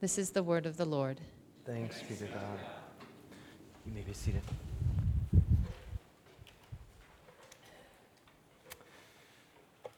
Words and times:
This 0.00 0.16
is 0.16 0.30
the 0.30 0.44
word 0.44 0.64
of 0.64 0.76
the 0.76 0.84
Lord. 0.84 1.20
Thanks 1.66 2.00
be 2.02 2.14
to 2.14 2.26
God. 2.26 2.60
You 3.84 3.92
may 3.92 4.02
be 4.02 4.12
seated. 4.12 4.42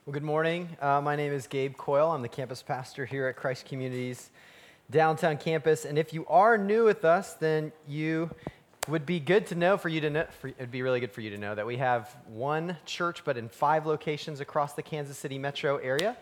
Well, 0.07 0.15
good 0.15 0.23
morning. 0.23 0.71
Uh, 0.81 1.03
my 1.03 1.17
name 1.17 1.35
is 1.35 1.47
Gabe 1.47 1.77
Coyle. 1.77 2.13
I'm 2.13 2.23
the 2.23 2.31
campus 2.31 2.63
pastor 2.63 3.05
here 3.05 3.27
at 3.27 3.37
Christ 3.37 3.67
Community's 3.67 4.31
downtown 4.91 5.37
campus. 5.37 5.85
And 5.85 5.99
if 5.99 6.15
you 6.15 6.25
are 6.29 6.57
new 6.57 6.87
with 6.87 7.05
us, 7.05 7.35
then 7.35 7.71
you 7.87 8.31
would 8.89 9.05
be 9.05 9.21
good 9.21 9.47
to 9.49 9.55
know 9.55 9.77
for 9.77 9.91
you 9.91 10.01
to 10.01 10.09
know, 10.09 10.25
for, 10.41 10.49
it'd 10.49 10.71
be 10.71 10.81
really 10.81 11.01
good 11.01 11.13
for 11.13 11.21
you 11.21 11.29
to 11.29 11.37
know 11.37 11.55
that 11.55 11.67
we 11.67 11.77
have 11.77 12.17
one 12.27 12.79
church, 12.87 13.23
but 13.23 13.37
in 13.37 13.51
five 13.51 13.85
locations 13.85 14.41
across 14.41 14.73
the 14.73 14.83
Kansas 14.83 15.19
City 15.19 15.39
metro 15.39 15.77
area. 15.77 16.17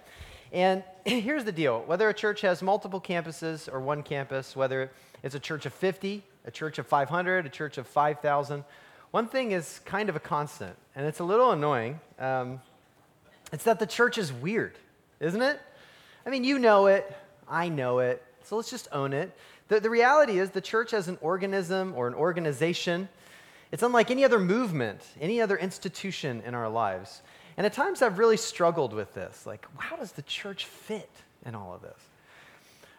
And 0.53 0.83
here's 1.05 1.45
the 1.45 1.53
deal 1.53 1.83
whether 1.87 2.09
a 2.09 2.15
church 2.15 2.41
has 2.43 2.63
multiple 2.63 3.01
campuses 3.01 3.73
or 3.73 3.81
one 3.81 4.03
campus, 4.03 4.57
whether 4.57 4.91
it's 5.23 5.35
a 5.35 5.41
church 5.41 5.67
of 5.67 5.75
50, 5.75 6.23
a 6.45 6.51
church 6.51 6.79
of 6.79 6.87
500, 6.87 7.47
a 7.47 7.49
church 7.49 7.79
of 7.79 7.87
5,000, 7.87 8.65
one 9.11 9.27
thing 9.27 9.53
is 9.53 9.81
kind 9.85 10.09
of 10.09 10.17
a 10.17 10.21
constant, 10.21 10.77
and 10.95 11.07
it's 11.07 11.21
a 11.21 11.25
little 11.25 11.53
annoying. 11.53 11.99
Um, 12.19 12.61
it's 13.53 13.65
that 13.65 13.79
the 13.79 13.87
church 13.87 14.19
is 14.19 14.33
weird, 14.33 14.79
isn't 15.21 15.41
it? 15.41 15.61
I 16.27 16.31
mean, 16.31 16.45
you 16.45 16.59
know 16.59 16.87
it, 16.87 17.11
I 17.49 17.71
know 17.71 18.01
it, 18.01 18.23
so 18.45 18.57
let's 18.57 18.71
just 18.71 18.89
own 18.93 19.13
it. 19.13 19.35
The, 19.69 19.81
the 19.81 19.91
reality 19.91 20.39
is, 20.39 20.51
the 20.51 20.61
church 20.61 20.93
as 20.93 21.09
an 21.09 21.19
organism 21.21 21.95
or 21.97 22.07
an 22.07 22.15
organization, 22.15 23.09
it's 23.73 23.83
unlike 23.83 24.11
any 24.11 24.25
other 24.25 24.39
movement, 24.39 25.01
any 25.21 25.41
other 25.41 25.57
institution 25.57 26.43
in 26.45 26.55
our 26.55 26.69
lives. 26.69 27.23
And 27.59 27.67
at 27.67 27.73
times 27.73 28.03
I've 28.03 28.19
really 28.19 28.37
struggled 28.37 28.93
with 28.93 29.13
this. 29.15 29.45
Like, 29.45 29.67
how 29.79 29.97
does 29.97 30.13
the 30.13 30.23
church 30.23 30.65
fit 30.65 31.11
in 31.45 31.57
all 31.57 31.75
of 31.75 31.83
this? 31.83 31.99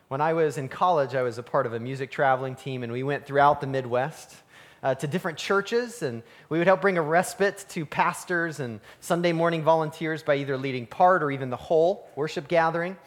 When 0.09 0.19
I 0.19 0.33
was 0.33 0.57
in 0.57 0.67
college, 0.67 1.15
I 1.15 1.21
was 1.21 1.37
a 1.37 1.43
part 1.43 1.65
of 1.65 1.73
a 1.73 1.79
music 1.79 2.11
traveling 2.11 2.55
team, 2.55 2.83
and 2.83 2.91
we 2.91 3.01
went 3.01 3.25
throughout 3.25 3.61
the 3.61 3.67
Midwest 3.67 4.35
uh, 4.83 4.95
to 4.95 5.07
different 5.07 5.37
churches, 5.37 6.01
and 6.01 6.23
we 6.49 6.57
would 6.57 6.67
help 6.67 6.81
bring 6.81 6.97
a 6.97 7.01
respite 7.01 7.65
to 7.69 7.85
pastors 7.85 8.59
and 8.59 8.81
Sunday 8.99 9.31
morning 9.31 9.63
volunteers 9.63 10.23
by 10.23 10.35
either 10.35 10.57
leading 10.57 10.85
part 10.85 11.23
or 11.23 11.31
even 11.31 11.49
the 11.49 11.55
whole 11.55 12.09
worship 12.17 12.49
gathering. 12.49 12.97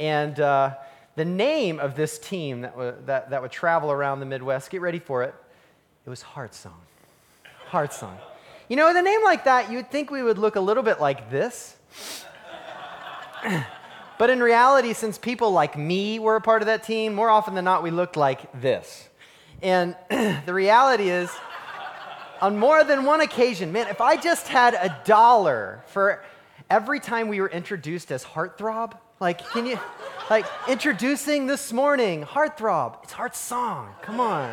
And 0.00 0.40
uh, 0.40 0.76
the 1.14 1.26
name 1.26 1.78
of 1.78 1.94
this 1.94 2.18
team 2.18 2.62
that, 2.62 2.72
w- 2.72 2.94
that, 3.04 3.28
that 3.30 3.42
would 3.42 3.52
travel 3.52 3.92
around 3.92 4.20
the 4.20 4.26
Midwest, 4.26 4.70
get 4.70 4.80
ready 4.80 4.98
for 4.98 5.24
it, 5.24 5.34
it 6.06 6.08
was 6.08 6.22
Heart 6.22 6.54
Song. 6.54 6.80
Heart 7.66 7.92
Song. 7.92 8.16
You 8.68 8.74
know, 8.74 8.88
with 8.88 8.96
a 8.96 9.02
name 9.02 9.22
like 9.22 9.44
that, 9.44 9.70
you 9.70 9.76
would 9.76 9.92
think 9.92 10.10
we 10.10 10.24
would 10.24 10.38
look 10.38 10.56
a 10.56 10.60
little 10.60 10.82
bit 10.82 11.00
like 11.00 11.30
this. 11.30 11.76
but 14.18 14.28
in 14.28 14.40
reality, 14.40 14.92
since 14.92 15.18
people 15.18 15.52
like 15.52 15.78
me 15.78 16.18
were 16.18 16.34
a 16.34 16.40
part 16.40 16.62
of 16.62 16.66
that 16.66 16.82
team, 16.82 17.14
more 17.14 17.30
often 17.30 17.54
than 17.54 17.64
not, 17.64 17.84
we 17.84 17.92
looked 17.92 18.16
like 18.16 18.60
this. 18.60 19.08
And 19.62 19.94
the 20.10 20.52
reality 20.52 21.10
is, 21.10 21.30
on 22.40 22.58
more 22.58 22.82
than 22.82 23.04
one 23.04 23.20
occasion, 23.20 23.70
man, 23.70 23.86
if 23.86 24.00
I 24.00 24.16
just 24.16 24.48
had 24.48 24.74
a 24.74 25.00
dollar 25.04 25.84
for 25.86 26.24
every 26.68 26.98
time 26.98 27.28
we 27.28 27.40
were 27.40 27.48
introduced 27.48 28.10
as 28.10 28.24
heartthrob, 28.24 28.98
like, 29.20 29.48
can 29.50 29.64
you, 29.64 29.78
like, 30.28 30.44
introducing 30.68 31.46
this 31.46 31.72
morning, 31.72 32.24
heartthrob, 32.24 32.96
it's 33.04 33.12
heart 33.12 33.36
song, 33.36 33.94
come 34.02 34.18
on. 34.18 34.52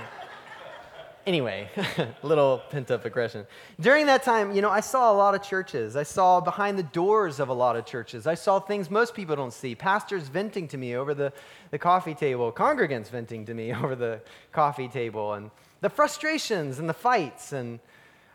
Anyway, 1.26 1.70
a 1.98 2.08
little 2.28 2.62
pent 2.70 2.92
up 2.92 3.06
aggression. 3.06 3.48
During 3.80 4.08
that 4.08 4.24
time, 4.24 4.54
you 4.54 4.62
know, 4.62 4.70
I 4.70 4.82
saw 4.82 5.10
a 5.12 5.16
lot 5.16 5.36
of 5.36 5.42
churches. 5.42 5.96
I 5.96 6.04
saw 6.04 6.42
behind 6.42 6.78
the 6.78 6.84
doors 6.84 7.40
of 7.40 7.48
a 7.48 7.54
lot 7.54 7.78
of 7.78 7.86
churches. 7.86 8.28
I 8.28 8.34
saw 8.34 8.60
things 8.60 8.92
most 8.92 9.14
people 9.14 9.36
don't 9.36 9.54
see. 9.54 9.74
Pastors 9.74 10.28
venting 10.28 10.68
to 10.68 10.78
me 10.78 10.96
over 10.96 11.14
the, 11.14 11.32
the 11.72 11.80
coffee 11.80 12.14
table, 12.14 12.52
congregants 12.52 13.10
venting 13.10 13.46
to 13.46 13.54
me 13.54 13.74
over 13.84 13.96
the 13.96 14.20
coffee 14.52 14.90
table, 14.90 15.34
and 15.34 15.50
the 15.80 15.90
frustrations 15.90 16.80
and 16.80 16.90
the 16.90 16.94
fights. 16.94 17.54
And 17.54 17.80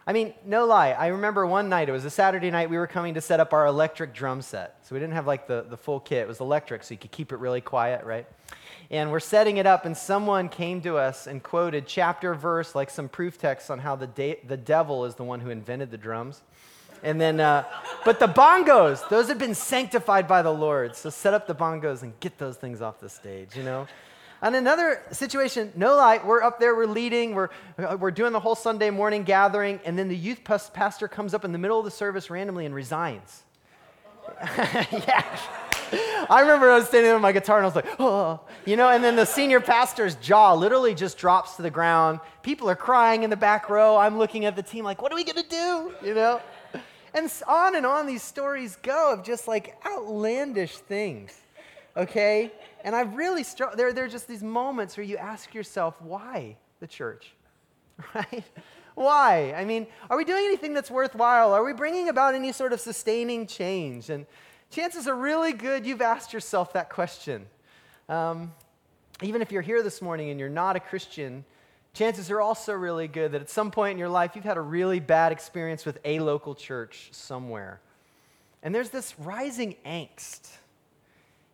I 0.06 0.15
mean, 0.15 0.32
no 0.47 0.65
lie, 0.65 0.93
I 0.93 1.09
remember 1.09 1.47
one 1.47 1.69
night, 1.69 1.91
it 1.91 1.93
was 1.93 2.06
a 2.06 2.10
Saturday 2.10 2.50
night, 2.50 2.70
we 2.70 2.78
were 2.78 2.87
coming 2.87 3.12
to 3.12 3.20
set 3.20 3.41
up 3.41 3.53
our 3.53 3.66
electric 3.66 4.15
drum 4.15 4.41
set. 4.41 4.78
So 4.82 4.94
we 4.94 5.00
didn't 5.00 5.12
have 5.12 5.26
like 5.26 5.47
the, 5.47 5.66
the 5.69 5.76
full 5.76 6.00
kit, 6.00 6.20
it 6.20 6.28
was 6.28 6.41
electric, 6.41 6.82
so 6.84 6.94
you 6.94 6.99
could 6.99 7.10
keep 7.10 7.32
it 7.32 7.37
really 7.37 7.60
quiet, 7.60 8.06
right? 8.06 8.26
And 8.91 9.10
we're 9.10 9.21
setting 9.21 9.59
it 9.59 9.66
up, 9.66 9.84
and 9.84 9.97
someone 9.97 10.49
came 10.49 10.81
to 10.82 10.97
us 10.97 11.26
and 11.26 11.43
quoted 11.43 11.87
chapter 11.87 12.34
verse, 12.34 12.75
like 12.75 12.88
some 12.88 13.09
proof 13.09 13.37
text 13.37 13.71
on 13.71 13.78
how 13.78 13.97
the, 13.97 14.06
de- 14.06 14.38
the 14.47 14.56
devil 14.56 15.04
is 15.04 15.15
the 15.15 15.25
one 15.25 15.41
who 15.41 15.50
invented 15.50 15.91
the 15.91 15.99
drums. 15.99 16.41
And 17.03 17.21
then, 17.21 17.38
uh, 17.38 17.65
but 18.04 18.19
the 18.19 18.26
bongos, 18.26 19.09
those 19.09 19.28
have 19.28 19.38
been 19.38 19.54
sanctified 19.54 20.26
by 20.26 20.43
the 20.43 20.53
Lord. 20.53 20.97
So 20.97 21.10
set 21.10 21.34
up 21.34 21.47
the 21.47 21.54
bongos 21.54 22.03
and 22.03 22.19
get 22.21 22.38
those 22.38 22.56
things 22.56 22.81
off 22.81 22.99
the 22.99 23.09
stage, 23.09 23.54
you 23.54 23.62
know? 23.62 23.87
And 24.41 24.54
another 24.54 25.03
situation, 25.10 25.72
no 25.75 25.97
light, 25.97 26.25
we're 26.25 26.43
up 26.43 26.60
there, 26.60 26.75
we're 26.75 26.87
leading, 26.87 27.34
we're, 27.34 27.49
we're 27.99 28.12
doing 28.12 28.32
the 28.32 28.41
whole 28.41 28.55
Sunday 28.55 28.91
morning 28.91 29.25
gathering, 29.25 29.81
and 29.84 29.99
then 29.99 30.09
the 30.09 30.16
youth 30.16 30.44
pastor 30.44 31.09
comes 31.09 31.34
up 31.34 31.44
in 31.44 31.50
the 31.50 31.59
middle 31.59 31.78
of 31.78 31.84
the 31.84 31.91
service 31.91 32.31
randomly 32.31 32.65
and 32.65 32.75
resigns. 32.75 33.43
yeah. 34.41 35.38
I 36.31 36.41
remember 36.41 36.71
I 36.71 36.76
was 36.76 36.87
standing 36.87 37.04
there 37.04 37.15
with 37.15 37.22
my 37.22 37.32
guitar 37.32 37.56
and 37.59 37.65
I 37.65 37.69
was 37.69 37.76
like, 37.76 38.00
oh, 38.00 38.41
you 38.65 38.76
know, 38.76 38.91
and 38.91 39.03
then 39.03 39.16
the 39.16 39.25
senior 39.25 39.60
pastor's 39.60 40.16
jaw 40.16 40.54
literally 40.54 40.94
just 40.94 41.16
drops 41.19 41.56
to 41.56 41.62
the 41.62 41.71
ground. 41.71 42.21
People 42.43 42.69
are 42.69 42.76
crying 42.76 43.22
in 43.22 43.31
the 43.31 43.37
back 43.37 43.71
row. 43.71 43.97
I'm 43.97 44.19
looking 44.19 44.44
at 44.44 44.56
the 44.56 44.62
team 44.62 44.84
like, 44.84 45.00
what 45.00 45.12
are 45.12 45.15
we 45.15 45.25
going 45.25 45.43
to 45.43 45.49
do? 45.49 45.94
You 46.04 46.14
know? 46.14 46.40
And 47.14 47.32
on 47.46 47.76
and 47.76 47.87
on 47.87 48.06
these 48.06 48.23
stories 48.23 48.76
go 48.76 49.12
of 49.12 49.25
just 49.25 49.49
like 49.49 49.75
outlandish 49.87 50.76
things, 50.76 51.38
okay? 51.96 52.52
And 52.84 52.94
I've 52.94 53.17
really, 53.17 53.43
str- 53.43 53.75
there, 53.75 53.93
there 53.93 54.05
are 54.05 54.08
just 54.08 54.29
these 54.29 54.43
moments 54.43 54.96
where 54.96 55.05
you 55.05 55.17
ask 55.17 55.55
yourself, 55.55 56.00
why 56.02 56.56
the 56.81 56.87
church, 56.87 57.32
right? 58.14 58.44
Why? 58.94 59.55
I 59.56 59.64
mean, 59.64 59.87
are 60.11 60.17
we 60.17 60.25
doing 60.25 60.44
anything 60.44 60.75
that's 60.75 60.91
worthwhile? 60.91 61.52
Are 61.52 61.64
we 61.64 61.73
bringing 61.73 62.08
about 62.08 62.34
any 62.34 62.52
sort 62.52 62.73
of 62.73 62.81
sustaining 62.81 63.46
change? 63.46 64.11
And 64.11 64.26
chances 64.70 65.06
are 65.09 65.15
really 65.15 65.53
good 65.53 65.87
you've 65.87 66.03
asked 66.03 66.32
yourself 66.32 66.73
that 66.73 66.91
question. 66.91 67.47
Um, 68.09 68.53
even 69.23 69.43
if 69.43 69.50
you're 69.50 69.62
here 69.62 69.82
this 69.82 70.00
morning 70.00 70.31
and 70.31 70.38
you're 70.38 70.49
not 70.49 70.76
a 70.76 70.81
Christian, 70.81 71.44
chances 71.93 72.31
are 72.31 72.41
also 72.41 72.73
really 72.73 73.09
good 73.09 73.32
that 73.32 73.41
at 73.41 73.50
some 73.50 73.70
point 73.70 73.93
in 73.93 73.99
your 73.99 74.09
life 74.09 74.32
you've 74.35 74.44
had 74.44 74.56
a 74.56 74.62
really 74.62 75.00
bad 75.00 75.32
experience 75.32 75.85
with 75.85 75.99
a 76.05 76.20
local 76.20 76.55
church 76.55 77.09
somewhere. 77.12 77.81
And 78.62 78.75
there's 78.75 78.91
this 78.91 79.19
rising 79.19 79.76
angst. 79.85 80.50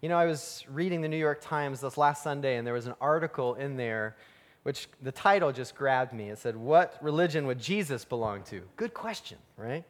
You 0.00 0.08
know, 0.08 0.18
I 0.18 0.26
was 0.26 0.64
reading 0.70 1.00
the 1.00 1.08
New 1.08 1.16
York 1.16 1.40
Times 1.40 1.80
this 1.80 1.96
last 1.96 2.22
Sunday, 2.22 2.56
and 2.56 2.66
there 2.66 2.74
was 2.74 2.86
an 2.86 2.94
article 3.00 3.54
in 3.54 3.76
there 3.76 4.16
which 4.64 4.88
the 5.02 5.12
title 5.12 5.52
just 5.52 5.74
grabbed 5.74 6.12
me. 6.12 6.30
It 6.30 6.38
said, 6.38 6.56
What 6.56 6.98
religion 7.00 7.46
would 7.46 7.60
Jesus 7.60 8.04
belong 8.04 8.42
to? 8.44 8.62
Good 8.76 8.92
question, 8.92 9.38
right? 9.56 9.84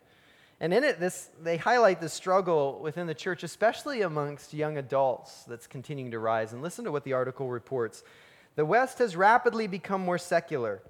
And 0.64 0.72
in 0.72 0.82
it, 0.82 0.98
this, 0.98 1.28
they 1.42 1.58
highlight 1.58 2.00
the 2.00 2.08
struggle 2.08 2.80
within 2.82 3.06
the 3.06 3.12
church, 3.12 3.42
especially 3.42 4.00
amongst 4.00 4.54
young 4.54 4.78
adults, 4.78 5.44
that's 5.44 5.66
continuing 5.66 6.12
to 6.12 6.18
rise. 6.18 6.54
And 6.54 6.62
listen 6.62 6.86
to 6.86 6.90
what 6.90 7.04
the 7.04 7.12
article 7.12 7.50
reports. 7.50 8.02
The 8.56 8.64
West 8.64 8.98
has 9.00 9.14
rapidly 9.14 9.66
become 9.66 10.00
more 10.00 10.16
secular, 10.16 10.80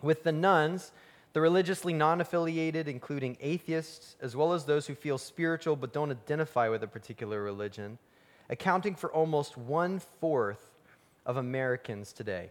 with 0.00 0.22
the 0.22 0.32
nuns, 0.32 0.90
the 1.34 1.42
religiously 1.42 1.92
non 1.92 2.22
affiliated, 2.22 2.88
including 2.88 3.36
atheists, 3.42 4.16
as 4.22 4.34
well 4.34 4.54
as 4.54 4.64
those 4.64 4.86
who 4.86 4.94
feel 4.94 5.18
spiritual 5.18 5.76
but 5.76 5.92
don't 5.92 6.10
identify 6.10 6.70
with 6.70 6.82
a 6.82 6.88
particular 6.88 7.42
religion, 7.42 7.98
accounting 8.48 8.94
for 8.94 9.12
almost 9.12 9.58
one 9.58 9.98
fourth 9.98 10.70
of 11.26 11.36
Americans 11.36 12.14
today. 12.14 12.48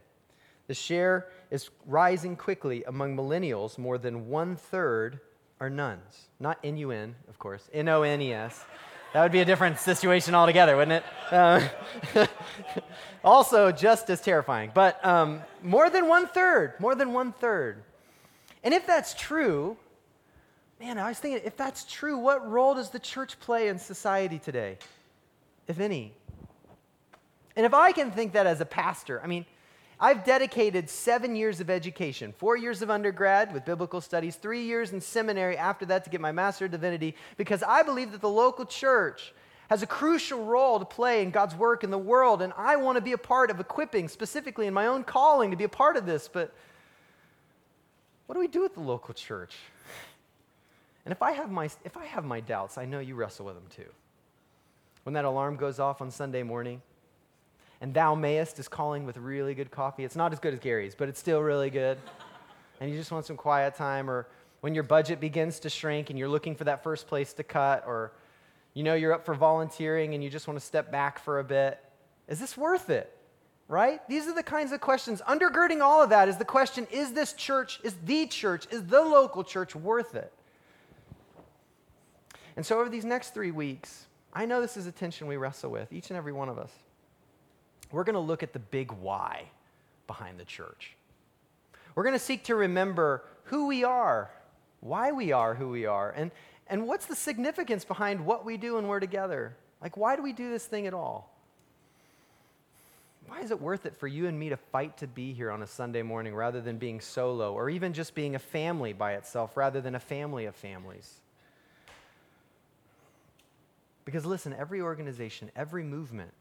The 0.67 0.75
share 0.75 1.29
is 1.49 1.71
rising 1.87 2.35
quickly 2.35 2.83
among 2.83 3.17
millennials. 3.17 3.79
More 3.79 3.97
than 3.97 4.27
one 4.27 4.55
third 4.55 5.19
are 5.63 5.69
nuns. 5.69 6.27
Not 6.41 6.59
N 6.61 6.75
U 6.75 6.91
N, 6.91 7.15
of 7.29 7.39
course, 7.39 7.69
N 7.73 7.87
O 7.87 8.03
N 8.03 8.21
E 8.21 8.33
S. 8.33 8.65
That 9.13 9.21
would 9.23 9.31
be 9.31 9.39
a 9.39 9.45
different 9.45 9.79
situation 9.79 10.35
altogether, 10.35 10.75
wouldn't 10.75 11.03
it? 11.03 11.33
Uh, 11.33 11.67
also, 13.23 13.71
just 13.71 14.09
as 14.09 14.19
terrifying. 14.19 14.71
But 14.73 15.03
um, 15.05 15.41
more 15.61 15.89
than 15.89 16.09
one 16.09 16.27
third, 16.27 16.73
more 16.79 16.95
than 16.95 17.13
one 17.13 17.31
third. 17.31 17.81
And 18.63 18.73
if 18.73 18.85
that's 18.85 19.13
true, 19.13 19.77
man, 20.81 20.97
I 20.97 21.07
was 21.07 21.19
thinking, 21.19 21.41
if 21.45 21.55
that's 21.55 21.85
true, 21.85 22.17
what 22.17 22.45
role 22.49 22.75
does 22.75 22.89
the 22.89 22.99
church 22.99 23.39
play 23.39 23.69
in 23.69 23.79
society 23.79 24.39
today, 24.39 24.79
if 25.67 25.79
any? 25.79 26.11
And 27.55 27.65
if 27.65 27.73
I 27.73 27.93
can 27.93 28.11
think 28.11 28.33
that 28.33 28.47
as 28.47 28.59
a 28.59 28.65
pastor, 28.65 29.21
I 29.23 29.27
mean, 29.27 29.45
I've 30.03 30.25
dedicated 30.25 30.89
seven 30.89 31.33
years 31.33 31.61
of 31.61 31.69
education 31.69 32.33
four 32.33 32.57
years 32.57 32.81
of 32.81 32.89
undergrad 32.89 33.53
with 33.53 33.63
biblical 33.63 34.01
studies, 34.01 34.35
three 34.35 34.63
years 34.63 34.91
in 34.91 34.99
seminary 34.99 35.57
after 35.57 35.85
that 35.85 36.03
to 36.03 36.09
get 36.09 36.19
my 36.19 36.33
Master 36.33 36.65
of 36.65 36.71
Divinity, 36.71 37.15
because 37.37 37.63
I 37.63 37.83
believe 37.83 38.11
that 38.11 38.19
the 38.19 38.27
local 38.27 38.65
church 38.65 39.33
has 39.69 39.81
a 39.81 39.87
crucial 39.87 40.43
role 40.43 40.77
to 40.77 40.83
play 40.83 41.23
in 41.23 41.31
God's 41.31 41.55
work 41.55 41.85
in 41.85 41.89
the 41.89 41.97
world, 41.97 42.41
and 42.41 42.51
I 42.57 42.75
want 42.75 42.97
to 42.97 43.01
be 43.01 43.13
a 43.13 43.17
part 43.17 43.49
of 43.49 43.61
equipping, 43.61 44.09
specifically 44.09 44.67
in 44.67 44.73
my 44.73 44.87
own 44.87 45.05
calling, 45.05 45.51
to 45.51 45.57
be 45.57 45.63
a 45.63 45.69
part 45.69 45.95
of 45.95 46.05
this. 46.05 46.27
But 46.27 46.53
what 48.25 48.35
do 48.35 48.41
we 48.41 48.49
do 48.49 48.61
with 48.61 48.73
the 48.73 48.81
local 48.81 49.13
church? 49.13 49.55
And 51.05 51.13
if 51.13 51.21
I 51.21 51.31
have 51.31 51.49
my, 51.49 51.69
if 51.85 51.95
I 51.95 52.07
have 52.07 52.25
my 52.25 52.41
doubts, 52.41 52.77
I 52.77 52.83
know 52.83 52.99
you 52.99 53.15
wrestle 53.15 53.45
with 53.45 53.55
them 53.55 53.67
too. 53.73 53.89
When 55.03 55.13
that 55.13 55.23
alarm 55.23 55.55
goes 55.55 55.79
off 55.79 56.01
on 56.01 56.11
Sunday 56.11 56.43
morning, 56.43 56.81
and 57.83 57.93
Thou 57.93 58.15
Mayest 58.15 58.59
is 58.59 58.69
calling 58.69 59.05
with 59.05 59.17
really 59.17 59.53
good 59.53 59.69
coffee. 59.69 60.05
It's 60.05 60.15
not 60.15 60.31
as 60.31 60.39
good 60.39 60.53
as 60.53 60.61
Gary's, 60.61 60.95
but 60.95 61.09
it's 61.09 61.19
still 61.19 61.41
really 61.41 61.69
good. 61.69 61.97
and 62.79 62.89
you 62.89 62.95
just 62.95 63.11
want 63.11 63.25
some 63.25 63.35
quiet 63.35 63.75
time, 63.75 64.09
or 64.09 64.25
when 64.61 64.73
your 64.73 64.85
budget 64.85 65.19
begins 65.19 65.59
to 65.59 65.69
shrink 65.69 66.09
and 66.09 66.17
you're 66.17 66.29
looking 66.29 66.55
for 66.55 66.63
that 66.63 66.81
first 66.81 67.07
place 67.07 67.33
to 67.33 67.43
cut, 67.43 67.83
or 67.85 68.13
you 68.73 68.83
know 68.83 68.93
you're 68.93 69.11
up 69.11 69.25
for 69.25 69.33
volunteering 69.33 70.13
and 70.13 70.23
you 70.23 70.29
just 70.29 70.47
want 70.47 70.57
to 70.57 70.65
step 70.65 70.93
back 70.93 71.19
for 71.19 71.39
a 71.39 71.43
bit. 71.43 71.77
Is 72.29 72.39
this 72.39 72.55
worth 72.55 72.89
it? 72.89 73.17
Right? 73.67 73.99
These 74.07 74.27
are 74.27 74.33
the 74.33 74.43
kinds 74.43 74.71
of 74.71 74.79
questions. 74.79 75.21
Undergirding 75.27 75.81
all 75.81 76.01
of 76.01 76.09
that 76.11 76.29
is 76.29 76.37
the 76.37 76.45
question 76.45 76.87
is 76.89 77.11
this 77.11 77.33
church, 77.33 77.81
is 77.83 77.97
the 78.05 78.27
church, 78.27 78.65
is 78.71 78.85
the 78.85 79.01
local 79.01 79.43
church 79.43 79.75
worth 79.75 80.15
it? 80.15 80.31
And 82.55 82.65
so, 82.65 82.79
over 82.79 82.87
these 82.87 83.03
next 83.03 83.33
three 83.33 83.51
weeks, 83.51 84.05
I 84.33 84.45
know 84.45 84.61
this 84.61 84.77
is 84.77 84.87
a 84.87 84.91
tension 84.93 85.27
we 85.27 85.35
wrestle 85.35 85.69
with, 85.69 85.91
each 85.91 86.11
and 86.11 86.17
every 86.17 86.31
one 86.31 86.47
of 86.47 86.57
us 86.57 86.71
we're 87.93 88.03
going 88.03 88.15
to 88.15 88.19
look 88.19 88.43
at 88.43 88.51
the 88.51 88.59
big 88.59 88.91
why 88.91 89.45
behind 90.07 90.39
the 90.39 90.45
church. 90.45 90.95
We're 91.95 92.03
going 92.03 92.15
to 92.15 92.19
seek 92.19 92.45
to 92.45 92.55
remember 92.55 93.23
who 93.45 93.67
we 93.67 93.83
are, 93.83 94.31
why 94.81 95.11
we 95.11 95.31
are 95.31 95.53
who 95.53 95.69
we 95.69 95.85
are, 95.85 96.11
and, 96.11 96.31
and 96.67 96.87
what's 96.87 97.05
the 97.05 97.15
significance 97.15 97.85
behind 97.85 98.25
what 98.25 98.45
we 98.45 98.57
do 98.57 98.75
when 98.75 98.87
we're 98.87 98.99
together. 98.99 99.55
Like, 99.79 99.95
why 99.95 100.15
do 100.15 100.23
we 100.23 100.33
do 100.33 100.49
this 100.49 100.65
thing 100.65 100.87
at 100.87 100.93
all? 100.93 101.29
Why 103.27 103.41
is 103.41 103.51
it 103.51 103.61
worth 103.61 103.85
it 103.85 103.95
for 103.95 104.07
you 104.07 104.27
and 104.27 104.37
me 104.37 104.49
to 104.49 104.57
fight 104.57 104.97
to 104.97 105.07
be 105.07 105.31
here 105.31 105.51
on 105.51 105.61
a 105.61 105.67
Sunday 105.67 106.01
morning 106.01 106.33
rather 106.33 106.61
than 106.61 106.77
being 106.77 106.99
solo, 106.99 107.53
or 107.53 107.69
even 107.69 107.93
just 107.93 108.15
being 108.15 108.33
a 108.33 108.39
family 108.39 108.93
by 108.93 109.13
itself 109.13 109.55
rather 109.55 109.81
than 109.81 109.93
a 109.93 109.99
family 109.99 110.45
of 110.45 110.55
families? 110.55 111.21
Because 114.03 114.25
listen, 114.25 114.53
every 114.57 114.81
organization, 114.81 115.51
every 115.55 115.83
movement, 115.83 116.33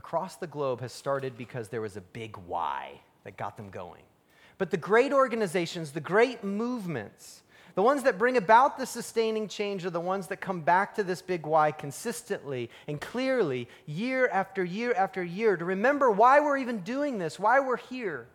across 0.00 0.36
the 0.36 0.46
globe 0.46 0.80
has 0.80 0.94
started 0.94 1.36
because 1.36 1.68
there 1.68 1.82
was 1.82 1.94
a 1.94 2.00
big 2.00 2.34
why 2.46 2.98
that 3.24 3.36
got 3.36 3.58
them 3.58 3.68
going. 3.68 4.00
But 4.56 4.70
the 4.70 4.78
great 4.78 5.12
organizations, 5.12 5.92
the 5.92 6.00
great 6.00 6.42
movements, 6.42 7.42
the 7.74 7.82
ones 7.82 8.04
that 8.04 8.16
bring 8.16 8.38
about 8.38 8.78
the 8.78 8.86
sustaining 8.86 9.46
change 9.46 9.84
are 9.84 9.90
the 9.90 10.00
ones 10.00 10.28
that 10.28 10.38
come 10.40 10.62
back 10.62 10.94
to 10.94 11.04
this 11.04 11.20
big 11.20 11.44
why 11.44 11.70
consistently 11.70 12.70
and 12.88 12.98
clearly, 12.98 13.68
year 13.84 14.26
after 14.28 14.64
year 14.64 14.94
after 14.96 15.22
year, 15.22 15.58
to 15.58 15.66
remember 15.66 16.10
why 16.10 16.40
we're 16.40 16.56
even 16.56 16.78
doing 16.78 17.18
this, 17.18 17.38
why 17.38 17.60
we're 17.60 17.76
here. 17.76 18.26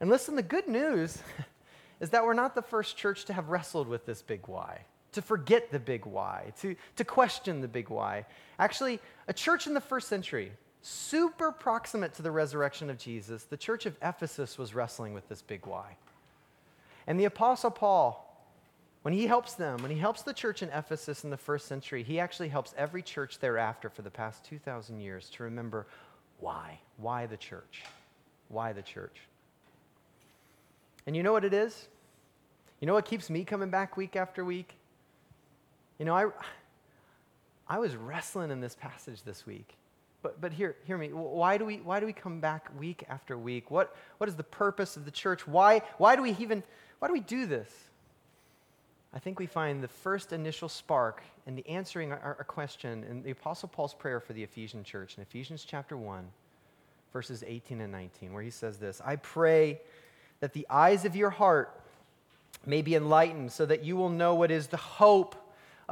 And 0.00 0.08
listen, 0.08 0.34
the 0.34 0.42
good 0.42 0.66
news 0.66 1.18
is 2.00 2.08
that 2.08 2.24
we're 2.24 2.32
not 2.32 2.54
the 2.54 2.62
first 2.62 2.96
church 2.96 3.26
to 3.26 3.34
have 3.34 3.50
wrestled 3.50 3.86
with 3.86 4.06
this 4.06 4.22
big 4.22 4.48
why 4.48 4.86
to 5.12 5.22
forget 5.22 5.70
the 5.70 5.78
big 5.78 6.06
why, 6.06 6.52
to, 6.60 6.74
to 6.96 7.04
question 7.04 7.60
the 7.60 7.68
big 7.68 7.90
why. 7.90 8.26
Actually, 8.58 9.00
a 9.28 9.32
church 9.32 9.66
in 9.66 9.74
the 9.74 9.80
first 9.80 10.08
century, 10.08 10.52
super 10.80 11.52
proximate 11.52 12.14
to 12.14 12.22
the 12.22 12.30
resurrection 12.30 12.90
of 12.90 12.98
Jesus, 12.98 13.44
the 13.44 13.56
church 13.56 13.86
of 13.86 13.96
Ephesus 14.02 14.58
was 14.58 14.74
wrestling 14.74 15.14
with 15.14 15.28
this 15.28 15.42
big 15.42 15.66
why. 15.66 15.96
And 17.06 17.18
the 17.18 17.24
Apostle 17.24 17.70
Paul, 17.70 18.28
when 19.02 19.14
he 19.14 19.26
helps 19.26 19.54
them, 19.54 19.82
when 19.82 19.90
he 19.90 19.98
helps 19.98 20.22
the 20.22 20.32
church 20.32 20.62
in 20.62 20.68
Ephesus 20.70 21.24
in 21.24 21.30
the 21.30 21.36
first 21.36 21.66
century, 21.66 22.02
he 22.02 22.18
actually 22.18 22.48
helps 22.48 22.74
every 22.76 23.02
church 23.02 23.38
thereafter 23.38 23.88
for 23.88 24.02
the 24.02 24.10
past 24.10 24.44
2,000 24.44 25.00
years 25.00 25.28
to 25.30 25.42
remember 25.42 25.86
why. 26.38 26.78
Why 26.96 27.26
the 27.26 27.36
church? 27.36 27.82
Why 28.48 28.72
the 28.72 28.82
church? 28.82 29.16
And 31.06 31.16
you 31.16 31.22
know 31.22 31.32
what 31.32 31.44
it 31.44 31.52
is? 31.52 31.88
You 32.80 32.86
know 32.86 32.94
what 32.94 33.04
keeps 33.04 33.28
me 33.30 33.44
coming 33.44 33.70
back 33.70 33.96
week 33.96 34.16
after 34.16 34.44
week? 34.44 34.74
You 36.02 36.06
know, 36.06 36.16
I, 36.16 36.26
I 37.68 37.78
was 37.78 37.94
wrestling 37.94 38.50
in 38.50 38.60
this 38.60 38.74
passage 38.74 39.22
this 39.22 39.46
week. 39.46 39.76
But, 40.20 40.40
but 40.40 40.52
hear, 40.52 40.74
hear 40.84 40.98
me. 40.98 41.10
Why 41.10 41.56
do, 41.56 41.64
we, 41.64 41.76
why 41.76 42.00
do 42.00 42.06
we 42.06 42.12
come 42.12 42.40
back 42.40 42.68
week 42.76 43.04
after 43.08 43.38
week? 43.38 43.70
What, 43.70 43.94
what 44.18 44.28
is 44.28 44.34
the 44.34 44.42
purpose 44.42 44.96
of 44.96 45.04
the 45.04 45.12
church? 45.12 45.46
Why, 45.46 45.80
why 45.98 46.16
do 46.16 46.22
we 46.22 46.32
even, 46.40 46.64
why 46.98 47.06
do 47.06 47.14
we 47.14 47.20
do 47.20 47.46
this? 47.46 47.70
I 49.14 49.20
think 49.20 49.38
we 49.38 49.46
find 49.46 49.80
the 49.80 49.86
first 49.86 50.32
initial 50.32 50.68
spark 50.68 51.22
in 51.46 51.54
the 51.54 51.64
answering 51.68 52.10
our, 52.10 52.34
our 52.36 52.44
question 52.48 53.04
in 53.08 53.22
the 53.22 53.30
Apostle 53.30 53.68
Paul's 53.68 53.94
prayer 53.94 54.18
for 54.18 54.32
the 54.32 54.42
Ephesian 54.42 54.82
church 54.82 55.16
in 55.16 55.22
Ephesians 55.22 55.64
chapter 55.64 55.96
1, 55.96 56.26
verses 57.12 57.44
18 57.46 57.80
and 57.80 57.92
19, 57.92 58.32
where 58.32 58.42
he 58.42 58.50
says 58.50 58.78
this 58.78 59.00
I 59.04 59.14
pray 59.14 59.80
that 60.40 60.52
the 60.52 60.66
eyes 60.68 61.04
of 61.04 61.14
your 61.14 61.30
heart 61.30 61.80
may 62.66 62.82
be 62.82 62.96
enlightened 62.96 63.52
so 63.52 63.64
that 63.66 63.84
you 63.84 63.94
will 63.94 64.10
know 64.10 64.34
what 64.34 64.50
is 64.50 64.66
the 64.66 64.76
hope 64.76 65.36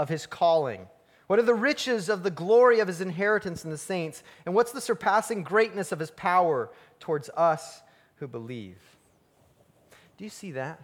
of 0.00 0.08
his 0.08 0.24
calling? 0.24 0.88
What 1.26 1.38
are 1.38 1.42
the 1.42 1.54
riches 1.54 2.08
of 2.08 2.22
the 2.22 2.30
glory 2.30 2.80
of 2.80 2.88
his 2.88 3.02
inheritance 3.02 3.64
in 3.64 3.70
the 3.70 3.78
saints? 3.78 4.22
And 4.46 4.54
what's 4.54 4.72
the 4.72 4.80
surpassing 4.80 5.42
greatness 5.42 5.92
of 5.92 5.98
his 5.98 6.10
power 6.10 6.70
towards 6.98 7.28
us 7.36 7.82
who 8.16 8.26
believe? 8.26 8.78
Do 10.16 10.24
you 10.24 10.30
see 10.30 10.52
that? 10.52 10.80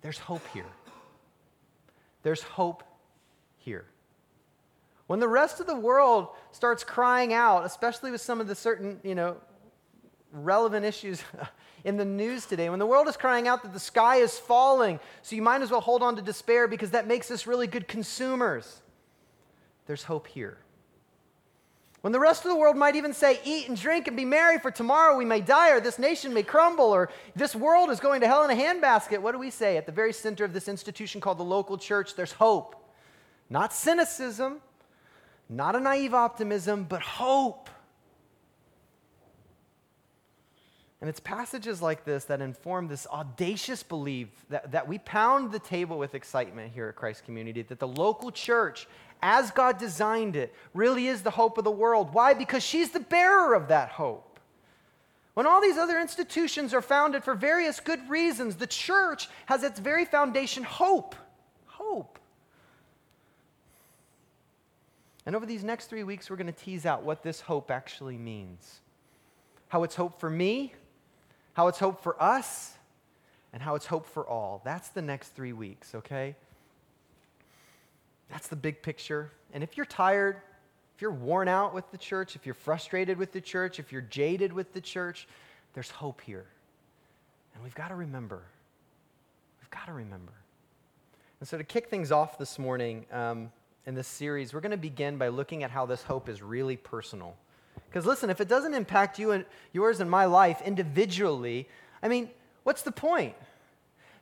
There's 0.00 0.18
hope 0.18 0.42
here. 0.54 0.72
There's 2.22 2.42
hope 2.42 2.82
here. 3.58 3.84
When 5.06 5.20
the 5.20 5.28
rest 5.28 5.60
of 5.60 5.66
the 5.66 5.78
world 5.78 6.28
starts 6.50 6.82
crying 6.82 7.34
out, 7.34 7.66
especially 7.66 8.10
with 8.10 8.22
some 8.22 8.40
of 8.40 8.48
the 8.48 8.54
certain, 8.54 8.98
you 9.04 9.14
know, 9.14 9.36
relevant 10.32 10.84
issues 10.84 11.22
in 11.84 11.96
the 11.96 12.04
news 12.04 12.46
today, 12.46 12.68
when 12.68 12.78
the 12.78 12.86
world 12.86 13.08
is 13.08 13.16
crying 13.16 13.48
out 13.48 13.62
that 13.62 13.72
the 13.72 13.80
sky 13.80 14.16
is 14.16 14.38
falling, 14.38 15.00
so 15.22 15.36
you 15.36 15.42
might 15.42 15.62
as 15.62 15.70
well 15.70 15.80
hold 15.80 16.02
on 16.02 16.16
to 16.16 16.22
despair 16.22 16.68
because 16.68 16.90
that 16.90 17.06
makes 17.06 17.30
us 17.30 17.46
really 17.46 17.66
good 17.66 17.88
consumers, 17.88 18.80
there's 19.86 20.02
hope 20.02 20.26
here. 20.26 20.58
When 22.06 22.12
the 22.12 22.20
rest 22.20 22.44
of 22.44 22.52
the 22.52 22.56
world 22.56 22.76
might 22.76 22.94
even 22.94 23.12
say, 23.12 23.40
Eat 23.44 23.68
and 23.68 23.76
drink 23.76 24.06
and 24.06 24.16
be 24.16 24.24
merry, 24.24 24.58
for 24.58 24.70
tomorrow 24.70 25.16
we 25.16 25.24
may 25.24 25.40
die, 25.40 25.70
or 25.70 25.80
this 25.80 25.98
nation 25.98 26.32
may 26.32 26.44
crumble, 26.44 26.84
or 26.84 27.10
this 27.34 27.54
world 27.56 27.90
is 27.90 27.98
going 27.98 28.20
to 28.20 28.28
hell 28.28 28.48
in 28.48 28.56
a 28.56 28.62
handbasket, 28.62 29.20
what 29.20 29.32
do 29.32 29.38
we 29.38 29.50
say? 29.50 29.76
At 29.76 29.86
the 29.86 29.92
very 29.92 30.12
center 30.12 30.44
of 30.44 30.52
this 30.52 30.68
institution 30.68 31.20
called 31.20 31.38
the 31.38 31.44
local 31.44 31.76
church, 31.76 32.14
there's 32.14 32.30
hope. 32.30 32.76
Not 33.50 33.72
cynicism, 33.72 34.60
not 35.48 35.74
a 35.74 35.80
naive 35.80 36.14
optimism, 36.14 36.84
but 36.84 37.02
hope. 37.02 37.70
And 41.00 41.10
it's 41.10 41.20
passages 41.20 41.82
like 41.82 42.04
this 42.04 42.24
that 42.24 42.40
inform 42.40 42.88
this 42.88 43.06
audacious 43.08 43.82
belief 43.82 44.28
that, 44.48 44.72
that 44.72 44.88
we 44.88 44.98
pound 44.98 45.52
the 45.52 45.58
table 45.58 45.98
with 45.98 46.14
excitement 46.14 46.72
here 46.72 46.88
at 46.88 46.96
Christ 46.96 47.24
Community, 47.24 47.62
that 47.62 47.78
the 47.78 47.88
local 47.88 48.30
church, 48.30 48.88
as 49.22 49.50
God 49.50 49.78
designed 49.78 50.36
it, 50.36 50.54
really 50.72 51.08
is 51.08 51.22
the 51.22 51.30
hope 51.30 51.58
of 51.58 51.64
the 51.64 51.70
world. 51.70 52.14
Why? 52.14 52.32
Because 52.32 52.62
she's 52.62 52.90
the 52.90 53.00
bearer 53.00 53.54
of 53.54 53.68
that 53.68 53.90
hope. 53.90 54.40
When 55.34 55.46
all 55.46 55.60
these 55.60 55.76
other 55.76 56.00
institutions 56.00 56.72
are 56.72 56.80
founded 56.80 57.22
for 57.22 57.34
various 57.34 57.78
good 57.78 58.08
reasons, 58.08 58.56
the 58.56 58.66
church 58.66 59.28
has 59.44 59.62
its 59.62 59.78
very 59.78 60.06
foundation 60.06 60.62
hope. 60.62 61.14
Hope. 61.66 62.18
And 65.26 65.36
over 65.36 65.44
these 65.44 65.62
next 65.62 65.88
three 65.88 66.04
weeks, 66.04 66.30
we're 66.30 66.36
going 66.36 66.46
to 66.46 66.52
tease 66.52 66.86
out 66.86 67.02
what 67.02 67.22
this 67.22 67.42
hope 67.42 67.70
actually 67.70 68.16
means 68.16 68.80
how 69.68 69.82
it's 69.82 69.96
hope 69.96 70.20
for 70.20 70.30
me, 70.30 70.72
how 71.56 71.68
it's 71.68 71.78
hope 71.78 72.02
for 72.02 72.22
us, 72.22 72.74
and 73.54 73.62
how 73.62 73.76
it's 73.76 73.86
hope 73.86 74.04
for 74.04 74.28
all. 74.28 74.60
That's 74.62 74.90
the 74.90 75.00
next 75.00 75.30
three 75.30 75.54
weeks, 75.54 75.94
okay? 75.94 76.36
That's 78.30 78.48
the 78.48 78.56
big 78.56 78.82
picture. 78.82 79.32
And 79.54 79.62
if 79.62 79.74
you're 79.74 79.86
tired, 79.86 80.36
if 80.94 81.00
you're 81.00 81.10
worn 81.10 81.48
out 81.48 81.72
with 81.72 81.90
the 81.92 81.96
church, 81.96 82.36
if 82.36 82.44
you're 82.44 82.54
frustrated 82.54 83.16
with 83.16 83.32
the 83.32 83.40
church, 83.40 83.78
if 83.78 83.90
you're 83.90 84.02
jaded 84.02 84.52
with 84.52 84.74
the 84.74 84.82
church, 84.82 85.26
there's 85.72 85.90
hope 85.90 86.20
here. 86.20 86.44
And 87.54 87.64
we've 87.64 87.74
got 87.74 87.88
to 87.88 87.94
remember. 87.94 88.42
We've 89.58 89.70
got 89.70 89.86
to 89.86 89.94
remember. 89.94 90.34
And 91.40 91.48
so, 91.48 91.56
to 91.56 91.64
kick 91.64 91.88
things 91.88 92.12
off 92.12 92.36
this 92.36 92.58
morning 92.58 93.06
um, 93.10 93.50
in 93.86 93.94
this 93.94 94.08
series, 94.08 94.52
we're 94.52 94.60
going 94.60 94.72
to 94.72 94.76
begin 94.76 95.16
by 95.16 95.28
looking 95.28 95.62
at 95.62 95.70
how 95.70 95.86
this 95.86 96.02
hope 96.02 96.28
is 96.28 96.42
really 96.42 96.76
personal. 96.76 97.34
Because 97.96 98.04
listen, 98.04 98.28
if 98.28 98.42
it 98.42 98.48
doesn't 98.48 98.74
impact 98.74 99.18
you 99.18 99.30
and 99.30 99.46
yours 99.72 100.00
and 100.00 100.10
my 100.10 100.26
life 100.26 100.60
individually, 100.60 101.66
I 102.02 102.08
mean, 102.08 102.28
what's 102.62 102.82
the 102.82 102.92
point? 102.92 103.34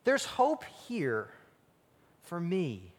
There's 0.04 0.24
hope 0.24 0.62
here 0.86 1.26
for 2.22 2.38
me 2.38 2.92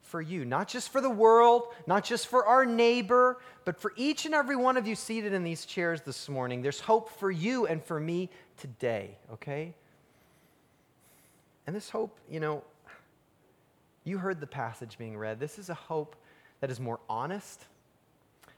for 0.00 0.22
you, 0.22 0.46
not 0.46 0.68
just 0.68 0.90
for 0.90 1.02
the 1.02 1.10
world, 1.10 1.64
not 1.86 2.02
just 2.02 2.28
for 2.28 2.46
our 2.46 2.64
neighbor, 2.64 3.40
but 3.66 3.78
for 3.78 3.92
each 3.94 4.24
and 4.24 4.34
every 4.34 4.56
one 4.56 4.78
of 4.78 4.86
you 4.86 4.94
seated 4.94 5.34
in 5.34 5.44
these 5.44 5.66
chairs 5.66 6.00
this 6.00 6.30
morning. 6.30 6.62
There's 6.62 6.80
hope 6.80 7.10
for 7.18 7.30
you 7.30 7.66
and 7.66 7.84
for 7.84 8.00
me 8.00 8.30
today, 8.56 9.18
okay? 9.34 9.74
And 11.66 11.76
this 11.76 11.90
hope, 11.90 12.18
you 12.30 12.40
know, 12.40 12.64
you 14.04 14.16
heard 14.16 14.40
the 14.40 14.46
passage 14.46 14.96
being 14.96 15.18
read. 15.18 15.38
This 15.38 15.58
is 15.58 15.68
a 15.68 15.74
hope 15.74 16.16
that 16.62 16.70
is 16.70 16.80
more 16.80 17.00
honest, 17.06 17.66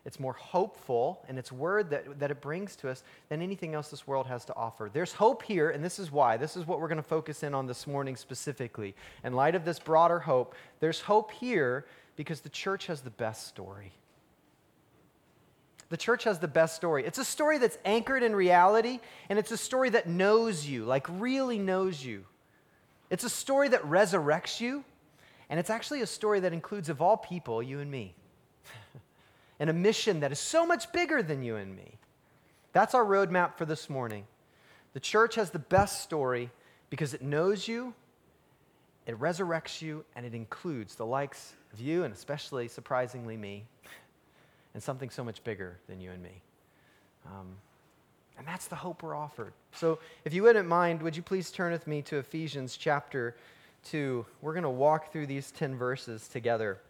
it's 0.04 0.18
more 0.18 0.32
hopeful 0.32 1.24
and 1.28 1.38
its 1.38 1.52
word 1.52 1.90
that, 1.90 2.18
that 2.18 2.30
it 2.32 2.40
brings 2.40 2.74
to 2.76 2.88
us 2.88 3.04
than 3.28 3.40
anything 3.40 3.74
else 3.74 3.88
this 3.88 4.06
world 4.06 4.26
has 4.26 4.44
to 4.46 4.56
offer. 4.56 4.90
There's 4.92 5.12
hope 5.12 5.42
here, 5.42 5.70
and 5.70 5.84
this 5.84 6.00
is 6.00 6.10
why. 6.10 6.36
This 6.36 6.56
is 6.56 6.66
what 6.66 6.80
we're 6.80 6.88
going 6.88 6.96
to 6.96 7.04
focus 7.04 7.44
in 7.44 7.54
on 7.54 7.66
this 7.66 7.86
morning 7.86 8.16
specifically. 8.16 8.96
In 9.22 9.32
light 9.34 9.54
of 9.54 9.64
this 9.64 9.78
broader 9.78 10.18
hope, 10.18 10.56
there's 10.80 11.00
hope 11.00 11.30
here 11.30 11.86
because 12.16 12.40
the 12.40 12.48
church 12.48 12.86
has 12.86 13.00
the 13.02 13.10
best 13.10 13.46
story. 13.46 13.92
The 15.88 15.96
church 15.96 16.24
has 16.24 16.40
the 16.40 16.48
best 16.48 16.74
story. 16.74 17.04
It's 17.06 17.18
a 17.18 17.24
story 17.24 17.58
that's 17.58 17.78
anchored 17.84 18.24
in 18.24 18.34
reality, 18.34 18.98
and 19.28 19.38
it's 19.38 19.52
a 19.52 19.56
story 19.56 19.90
that 19.90 20.08
knows 20.08 20.66
you, 20.66 20.84
like 20.84 21.06
really 21.08 21.58
knows 21.58 22.04
you. 22.04 22.24
It's 23.08 23.24
a 23.24 23.30
story 23.30 23.68
that 23.68 23.82
resurrects 23.82 24.60
you, 24.60 24.84
and 25.48 25.60
it's 25.60 25.70
actually 25.70 26.00
a 26.00 26.06
story 26.06 26.40
that 26.40 26.52
includes, 26.52 26.88
of 26.88 27.00
all 27.00 27.16
people, 27.16 27.62
you 27.62 27.78
and 27.78 27.90
me 27.90 28.16
and 29.62 29.70
a 29.70 29.72
mission 29.72 30.18
that 30.18 30.32
is 30.32 30.40
so 30.40 30.66
much 30.66 30.90
bigger 30.90 31.22
than 31.22 31.40
you 31.40 31.54
and 31.54 31.76
me. 31.76 31.92
That's 32.72 32.94
our 32.94 33.04
roadmap 33.04 33.56
for 33.56 33.64
this 33.64 33.88
morning. 33.88 34.24
The 34.92 34.98
church 34.98 35.36
has 35.36 35.52
the 35.52 35.60
best 35.60 36.02
story 36.02 36.50
because 36.90 37.14
it 37.14 37.22
knows 37.22 37.68
you, 37.68 37.94
it 39.06 39.16
resurrects 39.20 39.80
you, 39.80 40.04
and 40.16 40.26
it 40.26 40.34
includes 40.34 40.96
the 40.96 41.06
likes 41.06 41.52
of 41.72 41.78
you, 41.78 42.02
and 42.02 42.12
especially, 42.12 42.66
surprisingly, 42.66 43.36
me, 43.36 43.62
and 44.74 44.82
something 44.82 45.10
so 45.10 45.22
much 45.22 45.44
bigger 45.44 45.78
than 45.88 46.00
you 46.00 46.10
and 46.10 46.20
me. 46.20 46.42
Um, 47.26 47.46
and 48.38 48.48
that's 48.48 48.66
the 48.66 48.74
hope 48.74 49.04
we're 49.04 49.14
offered. 49.14 49.52
So, 49.76 50.00
if 50.24 50.34
you 50.34 50.42
wouldn't 50.42 50.68
mind, 50.68 51.02
would 51.02 51.16
you 51.16 51.22
please 51.22 51.52
turn 51.52 51.70
with 51.70 51.86
me 51.86 52.02
to 52.02 52.16
Ephesians 52.16 52.76
chapter 52.76 53.36
2? 53.84 54.26
We're 54.40 54.54
going 54.54 54.64
to 54.64 54.70
walk 54.70 55.12
through 55.12 55.28
these 55.28 55.52
10 55.52 55.76
verses 55.76 56.26
together. 56.26 56.80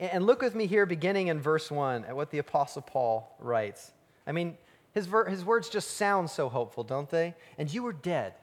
And 0.00 0.24
look 0.24 0.42
with 0.42 0.54
me 0.54 0.66
here, 0.66 0.86
beginning 0.86 1.26
in 1.26 1.40
verse 1.40 1.70
1, 1.70 2.04
at 2.04 2.14
what 2.14 2.30
the 2.30 2.38
Apostle 2.38 2.82
Paul 2.82 3.34
writes. 3.40 3.90
I 4.26 4.32
mean, 4.32 4.56
his, 4.94 5.06
ver- 5.06 5.28
his 5.28 5.44
words 5.44 5.68
just 5.68 5.96
sound 5.96 6.30
so 6.30 6.48
hopeful, 6.48 6.84
don't 6.84 7.10
they? 7.10 7.34
And 7.56 7.72
you 7.72 7.82
were 7.82 7.92
dead. 7.92 8.34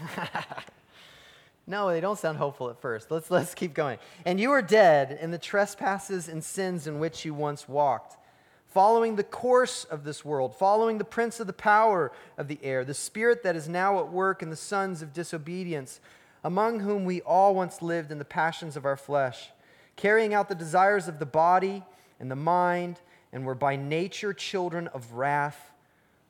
no, 1.66 1.88
they 1.88 2.00
don't 2.00 2.18
sound 2.18 2.36
hopeful 2.36 2.68
at 2.68 2.80
first. 2.80 3.10
Let's, 3.10 3.30
let's 3.30 3.54
keep 3.54 3.72
going. 3.72 3.98
And 4.26 4.38
you 4.38 4.50
were 4.50 4.60
dead 4.60 5.18
in 5.22 5.30
the 5.30 5.38
trespasses 5.38 6.28
and 6.28 6.44
sins 6.44 6.86
in 6.86 6.98
which 6.98 7.24
you 7.24 7.32
once 7.32 7.66
walked, 7.66 8.18
following 8.66 9.16
the 9.16 9.24
course 9.24 9.84
of 9.84 10.04
this 10.04 10.22
world, 10.22 10.54
following 10.54 10.98
the 10.98 11.04
prince 11.04 11.40
of 11.40 11.46
the 11.46 11.52
power 11.54 12.12
of 12.36 12.48
the 12.48 12.58
air, 12.62 12.84
the 12.84 12.92
spirit 12.92 13.42
that 13.42 13.56
is 13.56 13.70
now 13.70 14.00
at 14.00 14.08
work 14.08 14.42
in 14.42 14.50
the 14.50 14.56
sons 14.56 15.00
of 15.00 15.14
disobedience, 15.14 15.98
among 16.44 16.80
whom 16.80 17.06
we 17.06 17.22
all 17.22 17.54
once 17.54 17.80
lived 17.80 18.12
in 18.12 18.18
the 18.18 18.24
passions 18.24 18.76
of 18.76 18.84
our 18.84 18.96
flesh 18.98 19.50
carrying 19.96 20.34
out 20.34 20.48
the 20.48 20.54
desires 20.54 21.08
of 21.08 21.18
the 21.18 21.26
body 21.26 21.82
and 22.20 22.30
the 22.30 22.36
mind, 22.36 23.00
and 23.32 23.44
were 23.44 23.54
by 23.54 23.76
nature 23.76 24.32
children 24.32 24.88
of 24.88 25.12
wrath 25.12 25.72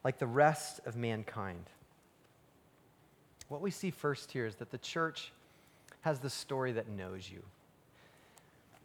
like 0.05 0.19
the 0.19 0.27
rest 0.27 0.81
of 0.87 0.97
mankind. 0.97 1.65
What 3.49 3.61
we 3.61 3.71
see 3.71 3.91
first 3.91 4.33
here 4.33 4.47
is 4.47 4.55
that 4.57 4.71
the 4.71 4.79
church 4.79 5.33
has 6.01 6.21
the 6.21 6.31
story 6.31 6.73
that 6.73 6.89
knows 6.89 7.31
you. 7.31 7.43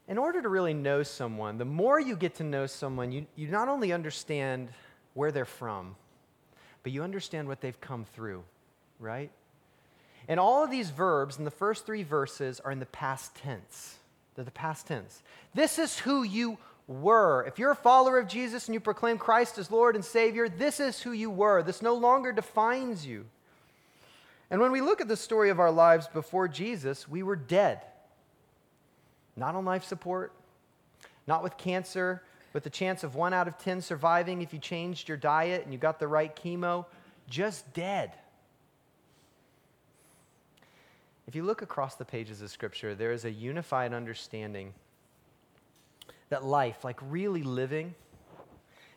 In 0.07 0.17
order 0.17 0.41
to 0.41 0.49
really 0.49 0.73
know 0.73 1.03
someone, 1.03 1.57
the 1.57 1.65
more 1.65 1.99
you 1.99 2.15
get 2.15 2.35
to 2.35 2.43
know 2.43 2.65
someone, 2.65 3.11
you, 3.11 3.25
you 3.35 3.47
not 3.47 3.69
only 3.69 3.91
understand 3.91 4.69
where 5.13 5.31
they're 5.31 5.45
from, 5.45 5.95
but 6.83 6.91
you 6.91 7.03
understand 7.03 7.47
what 7.47 7.59
they've 7.59 7.79
come 7.81 8.05
through, 8.05 8.43
right? 8.99 9.31
And 10.27 10.39
all 10.39 10.63
of 10.63 10.71
these 10.71 10.89
verbs 10.89 11.37
in 11.37 11.45
the 11.45 11.51
first 11.51 11.85
three 11.85 12.03
verses 12.03 12.59
are 12.59 12.71
in 12.71 12.79
the 12.79 12.85
past 12.85 13.35
tense. 13.35 13.97
They're 14.37 14.45
the 14.45 14.51
past 14.51 14.85
tense. 14.85 15.23
This 15.55 15.79
is 15.79 15.97
who 15.97 16.21
you 16.21 16.59
were. 16.87 17.43
If 17.47 17.57
you're 17.57 17.71
a 17.71 17.75
follower 17.75 18.19
of 18.19 18.27
Jesus 18.27 18.67
and 18.67 18.75
you 18.75 18.79
proclaim 18.79 19.17
Christ 19.17 19.57
as 19.57 19.71
Lord 19.71 19.95
and 19.95 20.05
Savior, 20.05 20.47
this 20.47 20.79
is 20.79 21.01
who 21.01 21.11
you 21.11 21.31
were. 21.31 21.63
This 21.63 21.81
no 21.81 21.95
longer 21.95 22.31
defines 22.31 23.05
you. 23.05 23.25
And 24.51 24.61
when 24.61 24.71
we 24.71 24.79
look 24.79 25.01
at 25.01 25.07
the 25.07 25.17
story 25.17 25.49
of 25.49 25.59
our 25.59 25.71
lives 25.71 26.07
before 26.07 26.47
Jesus, 26.47 27.09
we 27.09 27.23
were 27.23 27.35
dead. 27.35 27.81
Not 29.35 29.55
on 29.55 29.65
life 29.65 29.83
support, 29.83 30.31
not 31.25 31.41
with 31.41 31.57
cancer, 31.57 32.21
with 32.53 32.63
the 32.63 32.69
chance 32.69 33.03
of 33.03 33.15
one 33.15 33.33
out 33.33 33.47
of 33.47 33.57
10 33.57 33.81
surviving 33.81 34.43
if 34.43 34.53
you 34.53 34.59
changed 34.59 35.07
your 35.07 35.17
diet 35.17 35.63
and 35.63 35.73
you 35.73 35.79
got 35.79 35.99
the 35.99 36.07
right 36.07 36.35
chemo, 36.35 36.85
just 37.27 37.73
dead. 37.73 38.11
If 41.27 41.35
you 41.35 41.43
look 41.43 41.61
across 41.61 41.95
the 41.95 42.05
pages 42.05 42.41
of 42.41 42.49
Scripture, 42.49 42.95
there 42.95 43.11
is 43.11 43.25
a 43.25 43.31
unified 43.31 43.93
understanding 43.93 44.73
that 46.29 46.45
life, 46.45 46.83
like 46.83 46.99
really 47.01 47.43
living, 47.43 47.93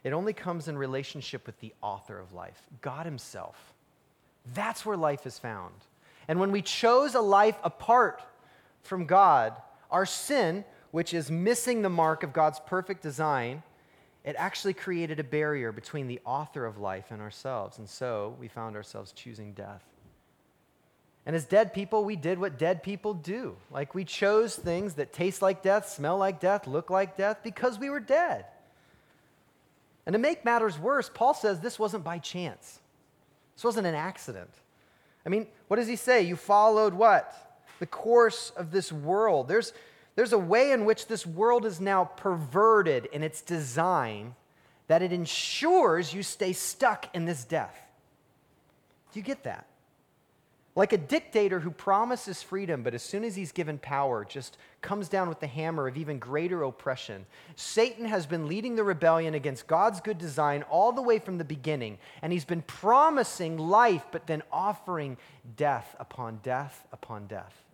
it 0.05 0.13
only 0.13 0.33
comes 0.33 0.69
in 0.69 0.79
relationship 0.79 1.45
with 1.45 1.59
the 1.61 1.75
author 1.83 2.19
of 2.19 2.33
life, 2.33 2.63
God 2.81 3.05
Himself. 3.05 3.75
That's 4.55 4.87
where 4.87 4.97
life 4.97 5.27
is 5.27 5.39
found. 5.39 5.75
And 6.29 6.39
when 6.39 6.53
we 6.53 6.63
chose 6.63 7.15
a 7.15 7.21
life 7.21 7.59
apart 7.65 8.23
from 8.83 9.07
God, 9.07 9.55
our 9.91 10.07
sin, 10.07 10.65
which 10.93 11.13
is 11.13 11.31
missing 11.31 11.83
the 11.83 11.91
mark 11.91 12.23
of 12.23 12.33
God's 12.33 12.61
perfect 12.61 13.03
design, 13.03 13.63
it 14.25 14.37
actually 14.39 14.75
created 14.75 15.19
a 15.19 15.25
barrier 15.25 15.73
between 15.73 16.07
the 16.07 16.21
author 16.25 16.65
of 16.65 16.79
life 16.79 17.07
and 17.11 17.21
ourselves. 17.21 17.79
And 17.79 17.89
so 17.89 18.37
we 18.39 18.49
found 18.49 18.77
ourselves 18.77 19.13
choosing 19.13 19.53
death. 19.53 19.90
And 21.31 21.37
as 21.37 21.45
dead 21.45 21.73
people, 21.73 22.05
we 22.05 22.17
did 22.17 22.41
what 22.41 22.59
dead 22.59 22.83
people 22.83 23.15
do. 23.15 23.55
Like 23.71 23.95
we 23.95 24.05
chose 24.05 24.57
things 24.57 24.95
that 24.95 25.13
taste 25.13 25.41
like 25.41 25.63
death, 25.63 25.89
smell 25.89 26.19
like 26.19 26.41
death, 26.41 26.67
look 26.67 26.91
like 26.91 27.17
death 27.17 27.39
because 27.45 27.79
we 27.79 27.89
were 27.89 28.01
dead. 28.01 28.47
And 30.07 30.15
to 30.15 30.19
make 30.19 30.45
matters 30.45 30.77
worse, 30.77 31.09
Paul 31.09 31.35
says 31.35 31.61
this 31.61 31.79
wasn't 31.79 32.03
by 32.03 32.19
chance. 32.19 32.81
This 33.55 33.63
wasn't 33.63 33.87
an 33.87 33.95
accident. 33.95 34.51
I 35.25 35.29
mean, 35.29 35.47
what 35.69 35.77
does 35.77 35.87
he 35.87 35.95
say? 35.95 36.23
You 36.23 36.35
followed 36.35 36.95
what? 36.95 37.63
The 37.79 37.87
course 37.87 38.51
of 38.57 38.73
this 38.73 38.91
world. 38.91 39.47
There's, 39.47 39.73
there's 40.17 40.33
a 40.33 40.39
way 40.39 40.73
in 40.73 40.85
which 40.85 41.07
this 41.07 41.25
world 41.25 41.65
is 41.65 41.81
now 41.81 42.07
perverted 42.07 43.07
in 43.13 43.23
its 43.23 43.41
design 43.41 44.35
that 44.89 45.01
it 45.01 45.13
ensures 45.13 46.13
you 46.13 46.25
stay 46.25 46.53
stuck 46.53 47.09
in 47.15 47.25
this 47.25 47.45
death. 47.45 47.79
Do 49.13 49.21
you 49.21 49.25
get 49.25 49.45
that? 49.45 49.69
Like 50.77 50.93
a 50.93 50.99
dictator 50.99 51.59
who 51.59 51.73
promises 51.73 52.43
freedom, 52.43 52.85
but 52.85 52.95
as 52.95 53.03
soon 53.03 53.25
as 53.25 53.35
he's 53.35 53.50
given 53.50 53.79
power, 53.79 54.25
just 54.25 54.57
comes 54.81 55.09
down 55.09 55.29
with 55.29 55.41
the 55.41 55.49
hammer 55.49 55.89
of 55.89 55.97
even 55.97 56.21
greater 56.21 56.62
oppression. 56.62 57.27
Satan 57.57 58.05
has 58.05 58.25
been 58.25 58.47
leading 58.47 58.77
the 58.77 58.85
rebellion 58.85 59.35
against 59.35 59.67
God's 59.67 60.00
good 60.00 60.19
design 60.19 60.62
all 60.71 60.93
the 60.93 61.03
way 61.03 61.19
from 61.19 61.39
the 61.39 61.45
beginning, 61.45 61.99
and 62.23 62.33
he's 62.33 62.45
been 62.45 62.62
promising 62.62 63.59
life, 63.59 64.05
but 64.12 64.29
then 64.29 64.43
offering 64.53 65.17
death 65.57 65.97
upon 65.99 66.39
death 66.45 66.87
upon 66.93 67.27
death. 67.27 67.70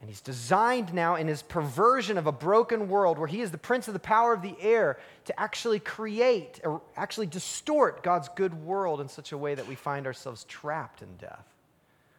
And 0.00 0.08
he's 0.08 0.20
designed 0.20 0.94
now 0.94 1.16
in 1.16 1.26
his 1.26 1.42
perversion 1.42 2.18
of 2.18 2.26
a 2.26 2.32
broken 2.32 2.88
world 2.88 3.18
where 3.18 3.26
he 3.26 3.40
is 3.40 3.50
the 3.50 3.58
prince 3.58 3.88
of 3.88 3.94
the 3.94 4.00
power 4.00 4.32
of 4.32 4.42
the 4.42 4.54
air 4.60 4.98
to 5.24 5.40
actually 5.40 5.80
create 5.80 6.60
or 6.62 6.80
actually 6.96 7.26
distort 7.26 8.02
God's 8.04 8.28
good 8.28 8.54
world 8.64 9.00
in 9.00 9.08
such 9.08 9.32
a 9.32 9.38
way 9.38 9.54
that 9.56 9.66
we 9.66 9.74
find 9.74 10.06
ourselves 10.06 10.44
trapped 10.44 11.02
in 11.02 11.16
death. 11.16 11.46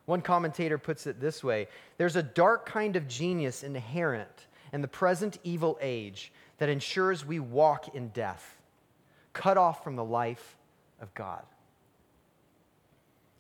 One 0.05 0.21
commentator 0.21 0.77
puts 0.77 1.07
it 1.07 1.21
this 1.21 1.43
way 1.43 1.67
there's 1.97 2.15
a 2.17 2.23
dark 2.23 2.65
kind 2.65 2.95
of 2.95 3.07
genius 3.07 3.63
inherent 3.63 4.47
in 4.73 4.81
the 4.81 4.87
present 4.87 5.39
evil 5.43 5.77
age 5.81 6.31
that 6.57 6.67
ensures 6.67 7.25
we 7.25 7.39
walk 7.39 7.95
in 7.95 8.09
death, 8.09 8.57
cut 9.33 9.57
off 9.57 9.83
from 9.83 9.95
the 9.95 10.03
life 10.03 10.57
of 11.01 11.13
God. 11.13 11.43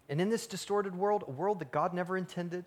And 0.07 0.19
in 0.21 0.29
this 0.29 0.47
distorted 0.47 0.95
world, 0.95 1.23
a 1.27 1.31
world 1.31 1.59
that 1.59 1.71
God 1.71 1.93
never 1.93 2.17
intended, 2.17 2.65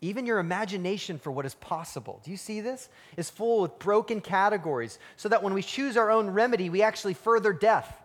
even 0.00 0.26
your 0.26 0.38
imagination 0.38 1.18
for 1.18 1.32
what 1.32 1.44
is 1.44 1.54
possible, 1.56 2.20
do 2.24 2.30
you 2.30 2.36
see 2.36 2.60
this? 2.60 2.88
Is 3.16 3.30
full 3.30 3.62
with 3.62 3.78
broken 3.78 4.20
categories 4.20 4.98
so 5.16 5.28
that 5.28 5.42
when 5.42 5.54
we 5.54 5.62
choose 5.62 5.96
our 5.96 6.10
own 6.10 6.30
remedy, 6.30 6.70
we 6.70 6.82
actually 6.82 7.14
further 7.14 7.52
death. 7.52 8.00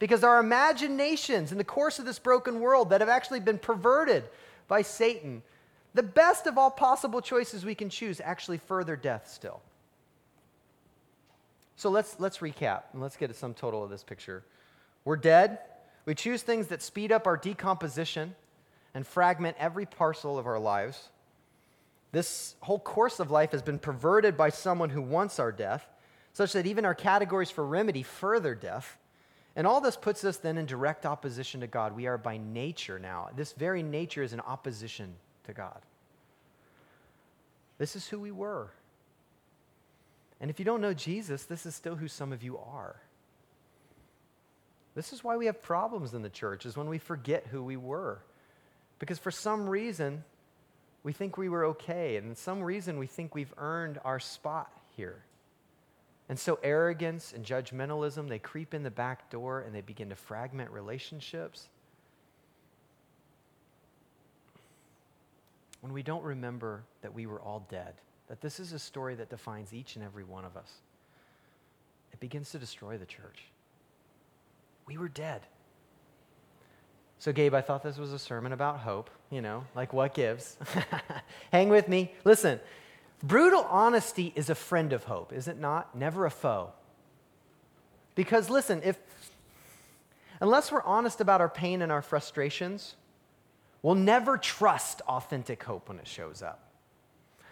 Because 0.00 0.24
our 0.24 0.40
imaginations 0.40 1.52
in 1.52 1.58
the 1.58 1.64
course 1.64 2.00
of 2.00 2.04
this 2.04 2.18
broken 2.18 2.58
world 2.58 2.90
that 2.90 3.00
have 3.00 3.08
actually 3.08 3.38
been 3.38 3.58
perverted 3.58 4.24
by 4.66 4.82
Satan, 4.82 5.42
the 5.94 6.02
best 6.02 6.48
of 6.48 6.58
all 6.58 6.72
possible 6.72 7.20
choices 7.20 7.64
we 7.64 7.76
can 7.76 7.88
choose 7.88 8.20
actually 8.20 8.58
further 8.58 8.96
death 8.96 9.28
still. 9.28 9.60
So 11.76 11.88
let's, 11.88 12.18
let's 12.18 12.38
recap 12.38 12.82
and 12.92 13.00
let's 13.00 13.16
get 13.16 13.30
a 13.30 13.34
sum 13.34 13.54
total 13.54 13.84
of 13.84 13.90
this 13.90 14.02
picture. 14.02 14.42
We're 15.04 15.16
dead. 15.16 15.58
We 16.04 16.16
choose 16.16 16.42
things 16.42 16.66
that 16.68 16.82
speed 16.82 17.12
up 17.12 17.28
our 17.28 17.36
decomposition 17.36 18.34
and 18.94 19.06
fragment 19.06 19.56
every 19.58 19.86
parcel 19.86 20.38
of 20.38 20.46
our 20.46 20.58
lives. 20.58 21.08
This 22.12 22.56
whole 22.60 22.78
course 22.78 23.20
of 23.20 23.30
life 23.30 23.52
has 23.52 23.62
been 23.62 23.78
perverted 23.78 24.36
by 24.36 24.50
someone 24.50 24.90
who 24.90 25.02
wants 25.02 25.40
our 25.40 25.50
death, 25.50 25.86
such 26.34 26.52
that 26.52 26.66
even 26.66 26.84
our 26.84 26.94
categories 26.94 27.50
for 27.50 27.66
remedy 27.66 28.02
further 28.02 28.54
death. 28.54 28.98
And 29.56 29.66
all 29.66 29.80
this 29.80 29.96
puts 29.96 30.24
us 30.24 30.36
then 30.36 30.58
in 30.58 30.66
direct 30.66 31.04
opposition 31.04 31.60
to 31.60 31.66
God. 31.66 31.96
We 31.96 32.06
are 32.06 32.18
by 32.18 32.36
nature 32.36 32.98
now, 32.98 33.30
this 33.34 33.52
very 33.52 33.82
nature 33.82 34.22
is 34.22 34.32
in 34.32 34.40
opposition 34.40 35.14
to 35.44 35.52
God. 35.52 35.80
This 37.78 37.96
is 37.96 38.06
who 38.06 38.20
we 38.20 38.30
were. 38.30 38.70
And 40.40 40.50
if 40.50 40.58
you 40.58 40.64
don't 40.64 40.80
know 40.80 40.94
Jesus, 40.94 41.44
this 41.44 41.66
is 41.66 41.74
still 41.74 41.96
who 41.96 42.08
some 42.08 42.32
of 42.32 42.42
you 42.42 42.58
are. 42.58 42.96
This 44.94 45.12
is 45.12 45.24
why 45.24 45.36
we 45.36 45.46
have 45.46 45.62
problems 45.62 46.12
in 46.12 46.22
the 46.22 46.28
church, 46.28 46.66
is 46.66 46.76
when 46.76 46.88
we 46.88 46.98
forget 46.98 47.46
who 47.46 47.62
we 47.62 47.76
were. 47.76 48.22
Because 48.98 49.18
for 49.18 49.30
some 49.30 49.68
reason, 49.68 50.24
we 51.04 51.12
think 51.12 51.36
we 51.36 51.48
were 51.48 51.64
okay, 51.66 52.16
and 52.16 52.36
some 52.36 52.62
reason, 52.62 52.98
we 52.98 53.06
think 53.06 53.34
we've 53.34 53.52
earned 53.58 53.98
our 54.04 54.20
spot 54.20 54.70
here. 54.96 55.24
And 56.28 56.38
so, 56.38 56.58
arrogance 56.62 57.32
and 57.32 57.44
judgmentalism, 57.44 58.28
they 58.28 58.38
creep 58.38 58.72
in 58.72 58.82
the 58.82 58.90
back 58.90 59.28
door 59.30 59.60
and 59.60 59.74
they 59.74 59.80
begin 59.80 60.08
to 60.10 60.14
fragment 60.14 60.70
relationships. 60.70 61.68
When 65.80 65.92
we 65.92 66.02
don't 66.02 66.22
remember 66.22 66.84
that 67.02 67.12
we 67.12 67.26
were 67.26 67.40
all 67.40 67.66
dead, 67.68 67.94
that 68.28 68.40
this 68.40 68.60
is 68.60 68.72
a 68.72 68.78
story 68.78 69.16
that 69.16 69.28
defines 69.28 69.74
each 69.74 69.96
and 69.96 70.04
every 70.04 70.24
one 70.24 70.44
of 70.44 70.56
us, 70.56 70.70
it 72.12 72.20
begins 72.20 72.52
to 72.52 72.58
destroy 72.58 72.96
the 72.96 73.04
church. 73.04 73.42
We 74.86 74.96
were 74.96 75.08
dead. 75.08 75.42
So, 77.22 77.32
Gabe, 77.32 77.54
I 77.54 77.60
thought 77.60 77.84
this 77.84 77.98
was 77.98 78.12
a 78.12 78.18
sermon 78.18 78.52
about 78.52 78.80
hope, 78.80 79.08
you 79.30 79.40
know, 79.42 79.62
like 79.76 79.92
what 79.92 80.12
gives. 80.12 80.56
Hang 81.52 81.68
with 81.68 81.86
me. 81.86 82.12
Listen, 82.24 82.58
brutal 83.22 83.62
honesty 83.70 84.32
is 84.34 84.50
a 84.50 84.56
friend 84.56 84.92
of 84.92 85.04
hope, 85.04 85.32
is 85.32 85.46
it 85.46 85.56
not? 85.56 85.96
Never 85.96 86.26
a 86.26 86.32
foe. 86.32 86.72
Because, 88.16 88.50
listen, 88.50 88.80
if, 88.82 88.98
unless 90.40 90.72
we're 90.72 90.82
honest 90.82 91.20
about 91.20 91.40
our 91.40 91.48
pain 91.48 91.80
and 91.80 91.92
our 91.92 92.02
frustrations, 92.02 92.96
we'll 93.82 93.94
never 93.94 94.36
trust 94.36 95.00
authentic 95.02 95.62
hope 95.62 95.88
when 95.90 96.00
it 96.00 96.08
shows 96.08 96.42
up. 96.42 96.71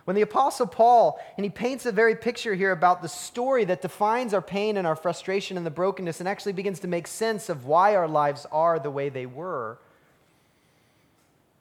When 0.05 0.17
the 0.17 0.23
Apostle 0.23 0.67
Paul, 0.67 1.21
and 1.37 1.45
he 1.45 1.51
paints 1.51 1.87
a 1.87 1.93
very 1.93 2.15
picture 2.15 2.55
here 2.55 2.73
about 2.73 3.03
the 3.03 3.09
story 3.09 3.65
that 3.67 3.83
defines 3.83 4.33
our 4.35 4.43
pain 4.43 4.77
and 4.77 4.87
our 4.87 4.97
frustration 4.97 5.57
and 5.57 5.67
the 5.67 5.71
brokenness 5.71 6.21
and 6.21 6.29
actually 6.29 6.53
begins 6.53 6.81
to 6.81 6.89
make 6.89 7.07
sense 7.07 7.49
of 7.49 7.67
why 7.67 7.95
our 7.95 8.09
lives 8.09 8.47
are 8.51 8.79
the 8.79 8.91
way 8.91 9.09
they 9.09 9.27
were, 9.27 9.79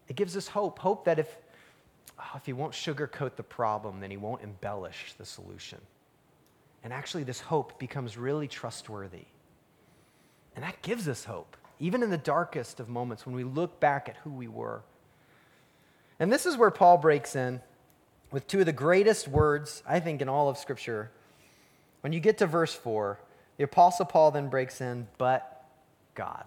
it 0.07 0.15
gives 0.15 0.35
us 0.35 0.47
hope. 0.47 0.79
Hope 0.79 1.05
that 1.05 1.19
if, 1.19 1.37
oh, 2.17 2.31
if 2.35 2.45
he 2.45 2.53
won't 2.53 2.73
sugarcoat 2.73 3.35
the 3.35 3.43
problem, 3.43 3.99
then 3.99 4.09
he 4.09 4.17
won't 4.17 4.41
embellish 4.41 5.13
the 5.17 5.25
solution. 5.25 5.79
And 6.83 6.91
actually, 6.91 7.23
this 7.23 7.39
hope 7.39 7.77
becomes 7.77 8.17
really 8.17 8.47
trustworthy. 8.47 9.25
And 10.55 10.63
that 10.63 10.81
gives 10.81 11.07
us 11.07 11.25
hope, 11.25 11.55
even 11.79 12.01
in 12.01 12.09
the 12.09 12.17
darkest 12.17 12.79
of 12.79 12.89
moments 12.89 13.25
when 13.25 13.35
we 13.35 13.43
look 13.43 13.79
back 13.79 14.09
at 14.09 14.17
who 14.17 14.31
we 14.31 14.47
were. 14.47 14.81
And 16.19 16.31
this 16.31 16.45
is 16.45 16.57
where 16.57 16.71
Paul 16.71 16.97
breaks 16.97 17.35
in 17.35 17.61
with 18.31 18.47
two 18.47 18.59
of 18.59 18.65
the 18.65 18.73
greatest 18.73 19.27
words, 19.27 19.83
I 19.87 19.99
think, 19.99 20.21
in 20.21 20.29
all 20.29 20.49
of 20.49 20.57
Scripture. 20.57 21.11
When 22.01 22.13
you 22.13 22.19
get 22.19 22.37
to 22.39 22.47
verse 22.47 22.73
4, 22.73 23.19
the 23.57 23.63
Apostle 23.63 24.05
Paul 24.05 24.31
then 24.31 24.49
breaks 24.49 24.81
in, 24.81 25.07
but 25.17 25.65
God. 26.15 26.45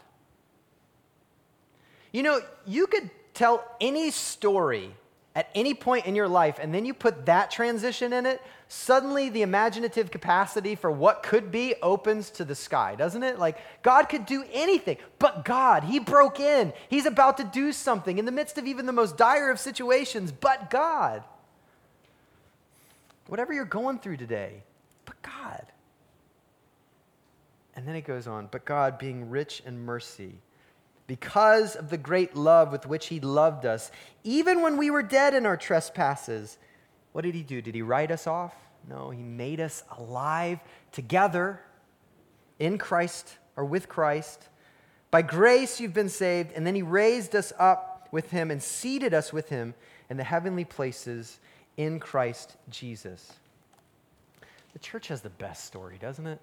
You 2.13 2.23
know, 2.23 2.41
you 2.67 2.87
could 2.87 3.11
tell 3.35 3.65
any 3.81 4.11
story 4.11 4.95
at 5.35 5.49
any 5.55 5.73
point 5.73 6.05
in 6.05 6.15
your 6.15 6.29
life, 6.29 6.59
and 6.61 6.75
then 6.75 6.85
you 6.85 6.93
put 6.93 7.25
that 7.25 7.51
transition 7.51 8.13
in 8.13 8.27
it, 8.27 8.41
suddenly 8.69 9.31
the 9.31 9.41
imaginative 9.41 10.11
capacity 10.11 10.75
for 10.75 10.91
what 10.91 11.23
could 11.23 11.51
be 11.51 11.75
opens 11.83 12.29
to 12.31 12.45
the 12.45 12.55
sky, 12.55 12.95
doesn't 12.95 13.23
it? 13.23 13.39
Like, 13.39 13.57
God 13.83 14.11
could 14.11 14.27
do 14.27 14.45
anything, 14.53 14.99
but 15.19 15.47
God, 15.47 15.85
He 15.85 15.99
broke 15.99 16.39
in. 16.39 16.75
He's 16.89 17.07
about 17.07 17.39
to 17.39 17.45
do 17.45 17.73
something 17.73 18.19
in 18.19 18.27
the 18.27 18.33
midst 18.33 18.59
of 18.59 18.67
even 18.67 18.85
the 18.85 18.93
most 18.93 19.17
dire 19.17 19.51
of 19.51 19.59
situations, 19.59 20.33
but 20.33 20.69
God 20.69 21.25
whatever 23.27 23.53
you're 23.53 23.65
going 23.65 23.99
through 23.99 24.17
today, 24.17 24.63
but 25.05 25.21
God. 25.23 25.67
And 27.75 27.87
then 27.87 27.97
it 27.97 28.03
goes 28.03 28.27
on, 28.27 28.49
but 28.51 28.65
God, 28.65 28.99
being 28.99 29.31
rich 29.31 29.63
in 29.65 29.79
mercy, 29.79 30.35
because 31.07 31.75
of 31.75 31.91
the 31.91 31.99
great 31.99 32.37
love 32.37 32.71
with 32.71 32.87
which 32.87 33.07
He 33.07 33.21
loved 33.21 33.67
us, 33.67 33.91
even 34.25 34.63
when 34.63 34.77
we 34.77 34.91
were 34.91 35.03
dead 35.03 35.35
in 35.35 35.47
our 35.47 35.57
trespasses, 35.57 36.59
what 37.13 37.23
did 37.23 37.35
He 37.35 37.43
do? 37.43 37.63
Did 37.63 37.75
He 37.75 37.83
write 37.83 38.11
us 38.11 38.27
off? 38.27 38.55
No, 38.89 39.11
He 39.11 39.23
made 39.23 39.61
us 39.61 39.85
alive 39.99 40.61
together 40.91 41.61
in 42.59 42.79
Christ 42.79 43.39
or 43.57 43.65
with 43.65 43.89
Christ. 43.89 44.49
By 45.11 45.23
grace 45.23 45.81
you've 45.81 45.95
been 45.95 46.09
saved, 46.09 46.53
and 46.55 46.67
then 46.67 46.75
He 46.75 46.83
raised 46.83 47.35
us 47.35 47.53
up 47.59 48.09
with 48.11 48.31
Him 48.31 48.51
and 48.51 48.63
seated 48.63 49.15
us 49.15 49.33
with 49.33 49.49
Him 49.49 49.75
in 50.09 50.17
the 50.17 50.25
heavenly 50.25 50.65
places 50.65 51.41
in 51.77 52.01
Christ 52.01 52.57
Jesus. 52.71 53.33
The 54.73 54.79
church 54.79 55.09
has 55.09 55.21
the 55.21 55.31
best 55.31 55.65
story, 55.65 55.99
doesn't 56.01 56.27
it? 56.27 56.41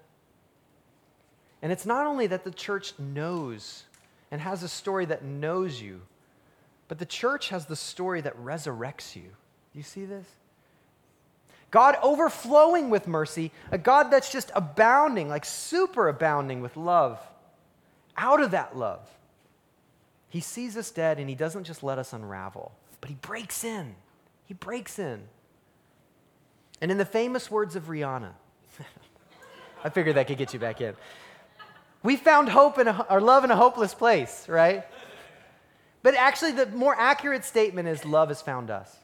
And 1.62 1.72
it's 1.72 1.86
not 1.86 2.06
only 2.06 2.26
that 2.28 2.44
the 2.44 2.50
church 2.50 2.94
knows 2.98 3.84
and 4.30 4.40
has 4.40 4.62
a 4.62 4.68
story 4.68 5.04
that 5.06 5.24
knows 5.24 5.80
you, 5.80 6.00
but 6.88 6.98
the 6.98 7.06
church 7.06 7.50
has 7.50 7.66
the 7.66 7.76
story 7.76 8.20
that 8.20 8.36
resurrects 8.42 9.14
you. 9.14 9.22
Do 9.22 9.78
you 9.78 9.82
see 9.82 10.04
this? 10.04 10.26
God 11.70 11.96
overflowing 12.02 12.90
with 12.90 13.06
mercy, 13.06 13.52
a 13.70 13.78
God 13.78 14.10
that's 14.10 14.32
just 14.32 14.50
abounding, 14.54 15.28
like 15.28 15.44
super 15.44 16.08
abounding 16.08 16.60
with 16.60 16.76
love. 16.76 17.20
Out 18.16 18.40
of 18.40 18.50
that 18.50 18.76
love, 18.76 19.08
He 20.28 20.40
sees 20.40 20.76
us 20.76 20.90
dead 20.90 21.18
and 21.18 21.28
He 21.28 21.36
doesn't 21.36 21.64
just 21.64 21.82
let 21.82 21.98
us 21.98 22.12
unravel, 22.12 22.72
but 23.00 23.08
He 23.08 23.16
breaks 23.16 23.62
in. 23.62 23.94
He 24.50 24.54
breaks 24.54 24.98
in. 24.98 25.20
And 26.80 26.90
in 26.90 26.98
the 26.98 27.04
famous 27.04 27.52
words 27.52 27.76
of 27.76 27.84
Rihanna, 27.84 28.32
I 29.84 29.90
figured 29.90 30.16
that 30.16 30.26
could 30.26 30.38
get 30.38 30.52
you 30.52 30.58
back 30.58 30.80
in. 30.80 30.96
We 32.02 32.16
found 32.16 32.48
hope 32.48 32.76
in 32.76 32.88
a, 32.88 33.20
love 33.20 33.44
in 33.44 33.52
a 33.52 33.56
hopeless 33.56 33.94
place, 33.94 34.48
right? 34.48 34.84
But 36.02 36.16
actually, 36.16 36.50
the 36.50 36.66
more 36.66 36.96
accurate 36.98 37.44
statement 37.44 37.86
is 37.86 38.04
love 38.04 38.26
has 38.26 38.42
found 38.42 38.72
us. 38.72 38.96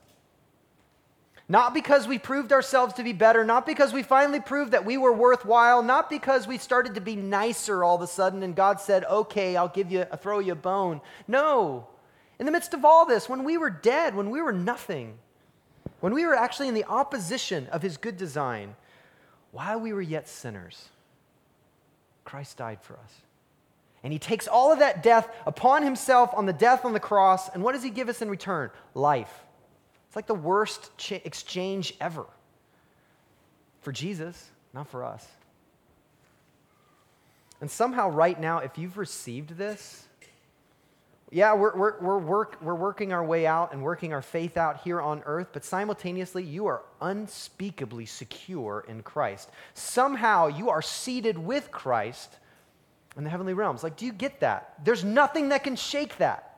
Not 1.49 1.75
because 1.75 2.09
we 2.09 2.19
proved 2.19 2.53
ourselves 2.53 2.95
to 2.95 3.05
be 3.05 3.13
better, 3.13 3.45
not 3.45 3.67
because 3.67 3.93
we 3.93 4.03
finally 4.03 4.41
proved 4.41 4.73
that 4.73 4.85
we 4.85 4.99
were 4.99 5.13
worthwhile, 5.13 5.81
not 5.81 6.11
because 6.11 6.49
we 6.49 6.59
started 6.59 6.97
to 6.97 7.01
be 7.01 7.15
nicer 7.15 7.85
all 7.85 7.95
of 7.95 8.03
a 8.03 8.09
sudden 8.09 8.43
and 8.43 8.57
God 8.57 8.81
said, 8.81 9.05
okay, 9.05 9.55
I'll 9.55 9.69
give 9.69 9.93
you, 9.93 10.07
I'll 10.11 10.19
throw 10.19 10.41
you 10.41 10.55
a 10.55 10.57
bone. 10.57 11.01
No. 11.29 11.87
In 12.41 12.47
the 12.47 12.53
midst 12.53 12.75
of 12.75 12.85
all 12.85 13.07
this, 13.07 13.29
when 13.29 13.45
we 13.45 13.57
were 13.57 13.71
dead, 13.71 14.17
when 14.17 14.31
we 14.31 14.43
were 14.43 14.53
nothing, 14.53 15.19
when 16.01 16.15
we 16.15 16.27
were 16.27 16.35
actually 16.35 16.69
in 16.69 16.75
the 16.75 16.85
opposition 16.85 17.67
of 17.69 17.83
his 17.83 17.97
good 17.97 18.17
design, 18.17 18.77
while 19.53 19.81
we 19.81 19.93
were 19.93 20.03
yet 20.03 20.29
sinners, 20.29 20.89
Christ 22.25 22.59
died 22.59 22.83
for 22.83 22.95
us. 22.95 23.13
And 24.03 24.13
he 24.13 24.19
takes 24.19 24.47
all 24.47 24.73
of 24.73 24.79
that 24.81 25.03
death 25.03 25.29
upon 25.47 25.83
himself 25.83 26.31
on 26.35 26.47
the 26.47 26.53
death 26.53 26.85
on 26.85 26.93
the 26.93 27.01
cross. 27.01 27.49
And 27.49 27.63
what 27.63 27.73
does 27.73 27.83
he 27.83 27.91
give 27.91 28.09
us 28.09 28.23
in 28.23 28.29
return? 28.29 28.71
Life. 28.95 29.33
It's 30.07 30.17
like 30.17 30.27
the 30.27 30.35
worst 30.35 30.97
cha- 30.97 31.21
exchange 31.25 31.95
ever 32.01 32.27
for 33.81 33.93
Jesus, 33.93 34.51
not 34.75 34.89
for 34.89 35.05
us. 35.05 35.27
And 37.61 37.71
somehow, 37.71 38.11
right 38.11 38.39
now, 38.39 38.59
if 38.59 38.77
you've 38.77 38.99
received 38.99 39.57
this, 39.57 40.06
yeah, 41.37 41.53
we're, 41.53 41.77
we're, 41.77 41.99
we're, 41.99 42.19
work, 42.19 42.57
we're 42.63 42.75
working 42.75 43.13
our 43.13 43.23
way 43.23 43.47
out 43.47 43.75
and 43.75 43.83
working 43.83 44.15
our 44.15 44.23
faith 44.23 44.57
out 44.57 44.81
here 44.81 45.03
on 45.03 45.23
earth, 45.27 45.49
but 45.53 45.67
simultaneously, 45.67 46.43
you 46.43 46.65
are 46.65 46.81
unspeakably 47.03 48.07
secure 48.07 48.87
in 48.89 49.03
Christ. 49.03 49.51
Somehow, 49.75 50.47
you 50.47 50.71
are 50.71 50.81
seated 50.81 51.37
with 51.37 51.71
Christ 51.71 52.39
in 53.19 53.25
the 53.25 53.29
heavenly 53.29 53.53
realms. 53.53 53.83
Like, 53.83 53.99
do 53.99 54.07
you 54.07 54.15
get 54.15 54.41
that? 54.41 54.77
There's 54.83 55.05
nothing 55.05 55.51
that 55.51 55.63
can 55.63 55.77
shake 55.77 56.17
that. 56.17 56.57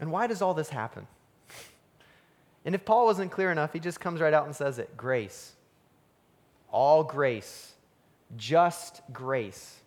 And 0.00 0.10
why 0.10 0.26
does 0.26 0.42
all 0.42 0.52
this 0.52 0.68
happen? 0.68 1.06
And 2.64 2.74
if 2.74 2.84
Paul 2.84 3.06
wasn't 3.06 3.30
clear 3.30 3.52
enough, 3.52 3.72
he 3.72 3.78
just 3.78 4.00
comes 4.00 4.20
right 4.20 4.34
out 4.34 4.46
and 4.46 4.54
says 4.54 4.80
it 4.80 4.96
grace. 4.96 5.52
All 6.72 7.04
grace. 7.04 7.72
Just 8.36 9.00
grace 9.12 9.80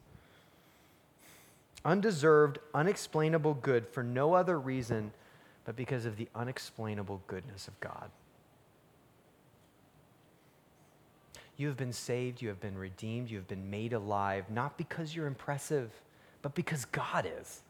undeserved, 1.86 2.60
unexplainable 2.74 3.56
good 3.56 3.88
for 3.88 4.04
no 4.04 4.34
other 4.34 4.60
reason 4.60 5.12
but 5.66 5.76
because 5.76 6.06
of 6.06 6.18
the 6.18 6.28
unexplainable 6.36 7.22
goodness 7.28 7.68
of 7.68 7.80
God. 7.80 8.10
You 11.56 11.68
have 11.68 11.78
been 11.78 11.94
saved, 11.94 12.42
you 12.42 12.50
have 12.50 12.60
been 12.60 12.78
redeemed, 12.78 13.30
you 13.30 13.38
have 13.38 13.48
been 13.48 13.70
made 13.70 13.94
alive, 13.94 14.50
not 14.50 14.78
because 14.78 15.16
you're 15.16 15.28
impressive, 15.28 15.92
but 16.42 16.56
because 16.56 16.86
God 16.86 17.28
is. 17.40 17.62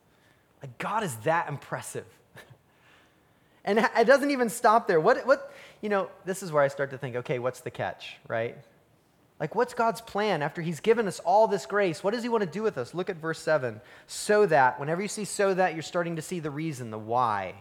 Like, 0.61 0.77
God 0.77 1.03
is 1.03 1.15
that 1.17 1.49
impressive. 1.49 2.05
and 3.65 3.79
it 3.79 4.07
doesn't 4.07 4.31
even 4.31 4.49
stop 4.49 4.87
there. 4.87 5.01
What, 5.01 5.27
what, 5.27 5.53
you 5.81 5.89
know, 5.89 6.09
this 6.23 6.41
is 6.41 6.51
where 6.51 6.63
I 6.63 6.69
start 6.69 6.91
to 6.91 6.97
think, 6.97 7.17
okay, 7.17 7.39
what's 7.39 7.59
the 7.59 7.71
catch, 7.71 8.15
right? 8.27 8.57
Like, 9.43 9.55
what's 9.55 9.73
God's 9.73 9.99
plan 9.99 10.41
after 10.41 10.61
He's 10.61 10.79
given 10.79 11.05
us 11.05 11.19
all 11.19 11.49
this 11.49 11.65
grace? 11.65 12.01
What 12.01 12.13
does 12.13 12.23
He 12.23 12.29
want 12.29 12.45
to 12.45 12.49
do 12.49 12.63
with 12.63 12.77
us? 12.77 12.93
Look 12.93 13.09
at 13.09 13.17
verse 13.17 13.39
7. 13.39 13.81
So 14.07 14.45
that, 14.45 14.79
whenever 14.79 15.01
you 15.01 15.09
see 15.09 15.25
so 15.25 15.53
that, 15.53 15.73
you're 15.73 15.81
starting 15.81 16.15
to 16.15 16.21
see 16.21 16.39
the 16.39 16.49
reason, 16.49 16.91
the 16.91 16.97
why. 16.97 17.55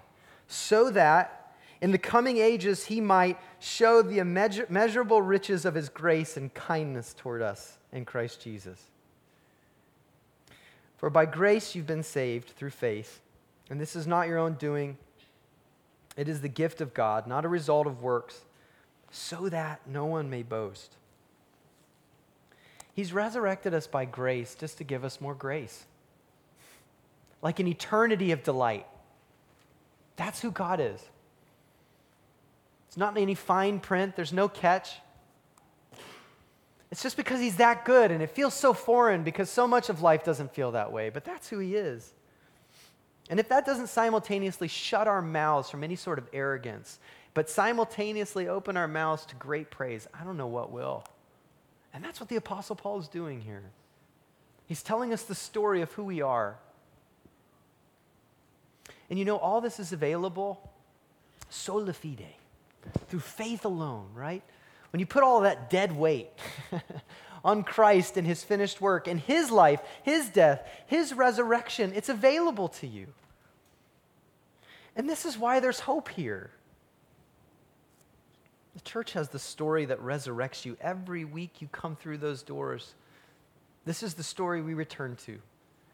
So 0.47 0.91
that 0.91 1.57
in 1.81 1.91
the 1.91 1.99
coming 1.99 2.39
ages 2.39 2.85
He 2.85 3.01
might 3.01 3.37
show 3.59 4.01
the 4.01 4.21
immeasurable 4.21 5.23
riches 5.23 5.65
of 5.65 5.75
His 5.75 5.89
grace 5.89 6.37
and 6.37 6.55
kindness 6.55 7.17
toward 7.19 7.43
us 7.43 7.79
in 7.93 8.05
Christ 8.05 8.41
Jesus. 8.41 8.81
For 10.99 11.11
by 11.11 11.27
grace 11.27 11.75
you've 11.75 11.89
been 11.89 12.05
saved 12.05 12.51
through 12.51 12.71
faith, 12.71 13.21
and 13.71 13.81
this 13.81 13.97
is 13.97 14.07
not 14.07 14.29
your 14.29 14.39
own 14.39 14.55
doing, 14.55 14.99
it 16.17 16.29
is 16.29 16.43
the 16.43 16.49
gift 16.49 16.81
of 16.81 16.95
God, 16.95 17.27
not 17.27 17.45
a 17.45 17.49
result 17.49 17.89
of 17.89 18.03
works, 18.03 18.43
so 19.11 19.49
that 19.49 19.81
no 19.85 20.05
one 20.05 20.31
may 20.31 20.45
boast. 20.45 20.95
He's 22.95 23.13
resurrected 23.13 23.75
us 23.75 23.87
by 23.87 24.05
grace 24.05 24.55
just 24.55 24.79
to 24.79 24.85
give 24.85 25.05
us 25.05 25.21
more 25.21 25.35
grace. 25.35 25.85
Like 27.41 27.59
an 27.59 27.67
eternity 27.67 28.33
of 28.33 28.43
delight. 28.43 28.87
That's 30.17 30.41
who 30.41 30.51
God 30.51 30.79
is. 30.79 31.03
It's 32.89 32.97
not 32.99 33.17
any 33.17 33.35
fine 33.35 33.81
print, 33.81 34.17
there's 34.17 34.33
no 34.33 34.49
catch. 34.49 34.99
It's 36.91 37.03
just 37.03 37.17
because 37.17 37.41
he's 37.41 37.57
that 37.57 37.87
good 37.87 38.11
and 38.11 38.23
it 38.23 38.31
feels 38.31 38.53
so 38.53 38.75
foreign 38.75 39.23
because 39.23 39.49
so 39.49 39.67
much 39.67 39.89
of 39.89 40.03
life 40.03 40.25
doesn't 40.25 40.53
feel 40.53 40.73
that 40.73 40.93
way, 40.93 41.09
but 41.09 41.25
that's 41.25 41.49
who 41.49 41.59
he 41.59 41.75
is. 41.75 42.13
And 43.31 43.41
if 43.41 43.49
that 43.49 43.65
doesn't 43.65 43.87
simultaneously 43.87 44.69
shut 44.69 45.09
our 45.09 45.23
mouths 45.23 45.71
from 45.71 45.83
any 45.83 45.97
sort 45.97 46.19
of 46.19 46.29
arrogance, 46.35 46.99
but 47.33 47.49
simultaneously 47.49 48.47
open 48.47 48.77
our 48.77 48.89
mouths 48.89 49.25
to 49.27 49.35
great 49.37 49.71
praise, 49.71 50.07
I 50.13 50.23
don't 50.23 50.37
know 50.37 50.47
what 50.47 50.71
will. 50.71 51.03
And 51.95 52.03
that's 52.05 52.21
what 52.21 52.29
the 52.29 52.37
Apostle 52.37 52.77
Paul 52.77 52.99
is 53.01 53.09
doing 53.09 53.41
here. 53.41 53.63
He's 54.67 54.83
telling 54.83 55.13
us 55.13 55.23
the 55.23 55.35
story 55.35 55.83
of 55.83 55.93
who 55.93 56.05
we 56.05 56.23
are. 56.23 56.57
And 59.11 59.19
you 59.19 59.25
know, 59.25 59.37
all 59.37 59.61
this 59.61 59.79
is 59.79 59.93
available 59.93 60.71
sola 61.51 61.93
fide, 61.93 62.35
through 63.09 63.21
faith 63.21 63.65
alone, 63.65 64.09
right? 64.15 64.43
When 64.91 65.01
you 65.01 65.07
put 65.07 65.23
all 65.23 65.41
that 65.41 65.71
dead 65.71 65.93
weight 65.95 66.31
on 67.45 67.63
Christ 67.63 68.17
and 68.17 68.27
his 68.27 68.43
finished 68.43 68.81
work 68.81 69.07
and 69.07 69.21
his 69.21 69.51
life, 69.51 69.81
his 70.03 70.29
death, 70.29 70.67
his 70.87 71.13
resurrection, 71.13 71.93
it's 71.95 72.09
available 72.09 72.69
to 72.69 72.87
you. 72.87 73.09
And 74.97 75.09
this 75.09 75.25
is 75.25 75.39
why 75.39 75.61
there's 75.61 75.81
hope 75.81 76.09
here. 76.09 76.51
The 78.75 78.81
church 78.81 79.13
has 79.13 79.29
the 79.29 79.39
story 79.39 79.85
that 79.87 80.01
resurrects 80.01 80.65
you. 80.65 80.77
Every 80.81 81.25
week 81.25 81.61
you 81.61 81.69
come 81.69 81.97
through 81.97 82.19
those 82.19 82.43
doors. 82.43 82.95
This 83.85 84.03
is 84.03 84.15
the 84.15 84.23
story 84.23 84.63
we 84.63 84.75
return 84.75 85.17
to. 85.27 85.39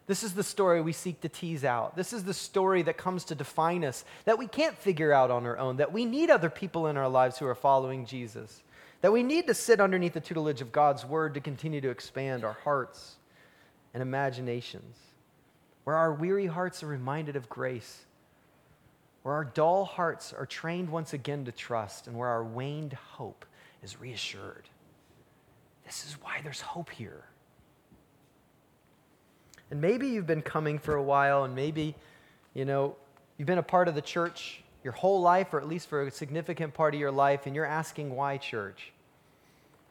This 0.06 0.22
is 0.22 0.32
the 0.32 0.42
story 0.42 0.80
we 0.80 0.92
seek 0.92 1.20
to 1.20 1.28
tease 1.28 1.64
out. 1.64 1.94
This 1.94 2.14
is 2.14 2.24
the 2.24 2.32
story 2.32 2.82
that 2.82 2.96
comes 2.96 3.24
to 3.24 3.34
define 3.34 3.84
us, 3.84 4.04
that 4.24 4.38
we 4.38 4.46
can't 4.46 4.76
figure 4.76 5.12
out 5.12 5.30
on 5.30 5.44
our 5.44 5.58
own, 5.58 5.76
that 5.76 5.92
we 5.92 6.06
need 6.06 6.30
other 6.30 6.48
people 6.48 6.86
in 6.86 6.96
our 6.96 7.08
lives 7.08 7.38
who 7.38 7.46
are 7.46 7.54
following 7.54 8.06
Jesus, 8.06 8.62
that 9.02 9.12
we 9.12 9.22
need 9.22 9.46
to 9.48 9.54
sit 9.54 9.80
underneath 9.80 10.14
the 10.14 10.20
tutelage 10.20 10.62
of 10.62 10.72
God's 10.72 11.04
word 11.04 11.34
to 11.34 11.40
continue 11.40 11.82
to 11.82 11.90
expand 11.90 12.42
our 12.42 12.56
hearts 12.64 13.16
and 13.92 14.02
imaginations, 14.02 14.96
where 15.84 15.96
our 15.96 16.14
weary 16.14 16.46
hearts 16.46 16.82
are 16.82 16.88
reminded 16.88 17.36
of 17.36 17.50
grace 17.50 18.06
where 19.22 19.34
our 19.34 19.44
dull 19.44 19.84
hearts 19.84 20.32
are 20.32 20.46
trained 20.46 20.88
once 20.88 21.12
again 21.12 21.44
to 21.44 21.52
trust, 21.52 22.06
and 22.06 22.16
where 22.16 22.28
our 22.28 22.44
waned 22.44 22.92
hope 22.92 23.44
is 23.82 24.00
reassured. 24.00 24.68
This 25.84 26.06
is 26.06 26.14
why 26.20 26.40
there's 26.42 26.60
hope 26.60 26.90
here. 26.90 27.24
And 29.70 29.80
maybe 29.80 30.08
you've 30.08 30.26
been 30.26 30.42
coming 30.42 30.78
for 30.78 30.94
a 30.94 31.02
while, 31.02 31.44
and 31.44 31.54
maybe, 31.54 31.94
you 32.54 32.64
know, 32.64 32.96
you've 33.36 33.46
been 33.46 33.58
a 33.58 33.62
part 33.62 33.88
of 33.88 33.94
the 33.94 34.02
church 34.02 34.62
your 34.84 34.92
whole 34.92 35.20
life, 35.20 35.52
or 35.52 35.60
at 35.60 35.68
least 35.68 35.88
for 35.88 36.02
a 36.02 36.10
significant 36.10 36.72
part 36.72 36.94
of 36.94 37.00
your 37.00 37.10
life, 37.10 37.46
and 37.46 37.54
you're 37.54 37.66
asking 37.66 38.14
why 38.14 38.36
church? 38.38 38.92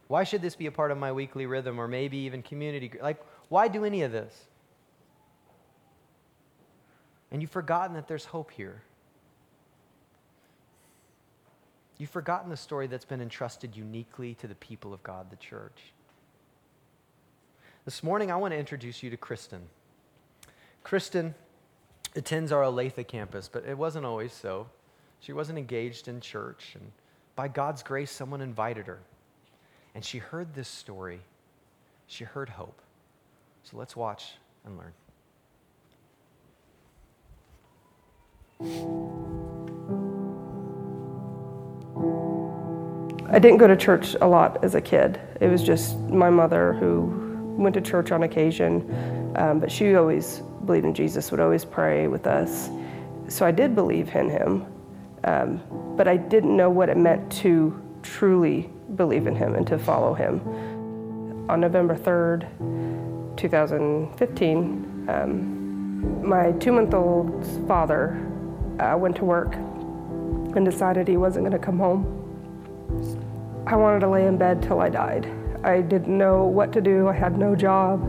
Why 0.08 0.24
should 0.24 0.42
this 0.42 0.56
be 0.56 0.68
a 0.68 0.72
part 0.72 0.92
of 0.92 0.98
my 0.98 1.12
weekly 1.12 1.46
rhythm, 1.46 1.80
or 1.80 1.88
maybe 1.88 2.18
even 2.20 2.42
community? 2.42 2.92
Like, 3.02 3.22
why 3.50 3.68
do 3.68 3.84
any 3.84 4.04
of 4.04 4.12
this? 4.12 4.34
And 7.32 7.42
you've 7.42 7.52
forgotten 7.52 7.96
that 7.96 8.08
there's 8.08 8.26
hope 8.26 8.52
here. 8.52 8.82
You've 11.98 12.10
forgotten 12.10 12.50
the 12.50 12.58
story 12.58 12.88
that's 12.88 13.06
been 13.06 13.22
entrusted 13.22 13.76
uniquely 13.76 14.36
to 14.36 14.48
the 14.48 14.56
people 14.56 14.94
of 14.94 15.02
God, 15.04 15.30
the 15.30 15.36
church. 15.38 15.94
This 17.86 18.04
morning, 18.04 18.32
I 18.32 18.36
want 18.36 18.54
to 18.54 18.58
introduce 18.58 19.02
you 19.02 19.10
to 19.10 19.18
Kristen. 19.18 19.62
Kristen 20.84 21.34
attends 22.16 22.52
our 22.52 22.62
Olathe 22.64 23.08
campus, 23.08 23.50
but 23.52 23.66
it 23.66 23.78
wasn't 23.78 24.06
always 24.06 24.34
so. 24.34 24.68
She 25.20 25.34
wasn't 25.34 25.58
engaged 25.58 26.08
in 26.08 26.22
church, 26.22 26.76
and 26.76 26.92
by 27.36 27.48
God's 27.48 27.82
grace, 27.82 28.12
someone 28.12 28.42
invited 28.42 28.86
her. 28.88 29.00
And 29.96 30.06
she 30.06 30.20
heard 30.20 30.54
this 30.54 30.68
story. 30.68 31.22
She 32.06 32.24
heard 32.24 32.50
hope. 32.50 32.82
So 33.64 33.78
let's 33.78 33.96
watch 33.96 34.34
and 34.66 34.78
learn. 38.60 39.37
I 43.30 43.40
didn't 43.40 43.58
go 43.58 43.68
to 43.68 43.76
church 43.76 44.16
a 44.22 44.28
lot 44.28 44.64
as 44.64 44.74
a 44.76 44.80
kid. 44.80 45.20
It 45.42 45.48
was 45.48 45.62
just 45.62 46.00
my 46.00 46.30
mother 46.30 46.74
who 46.74 47.56
went 47.58 47.74
to 47.76 47.82
church 47.82 48.12
on 48.12 48.24
occasion, 48.24 49.34
um, 49.36 49.60
but 49.60 49.70
she 49.70 49.96
always 49.96 50.42
believed 50.66 50.86
in 50.86 50.94
Jesus, 50.94 51.30
would 51.32 51.42
always 51.42 51.66
pray 51.66 52.08
with 52.08 52.26
us. 52.26 52.70
So 53.28 53.46
I 53.46 53.52
did 53.52 53.76
believe 53.76 54.16
in 54.16 54.30
him, 54.30 54.66
um, 55.26 55.62
but 55.98 56.08
I 56.08 56.16
didn't 56.16 56.56
know 56.56 56.70
what 56.70 56.88
it 56.88 56.96
meant 56.96 57.30
to 57.44 57.78
truly 58.02 58.70
believe 58.96 59.28
in 59.28 59.36
him 59.36 59.56
and 59.56 59.68
to 59.68 59.78
follow 59.78 60.14
him. 60.14 60.40
On 61.50 61.60
November 61.60 61.96
3rd, 61.96 62.48
2015, 63.36 65.06
um, 65.10 66.28
my 66.28 66.54
two 66.54 66.72
month 66.72 66.94
old 66.94 67.46
father 67.68 68.26
uh, 68.80 68.96
went 68.98 69.18
to 69.18 69.26
work 69.26 69.54
and 69.56 70.64
decided 70.64 71.10
he 71.10 71.18
wasn't 71.18 71.44
going 71.44 71.60
to 71.60 71.64
come 71.64 71.78
home. 71.78 72.27
I 73.66 73.76
wanted 73.76 74.00
to 74.02 74.10
lay 74.10 74.26
in 74.26 74.38
bed 74.38 74.62
till 74.64 74.80
I 74.80 74.90
died. 74.90 75.30
I 75.64 75.82
didn't 75.82 76.18
know 76.18 76.46
what 76.46 76.72
to 76.74 76.82
do. 76.82 77.08
I 77.08 77.14
had 77.14 77.38
no 77.38 77.56
job. 77.56 78.02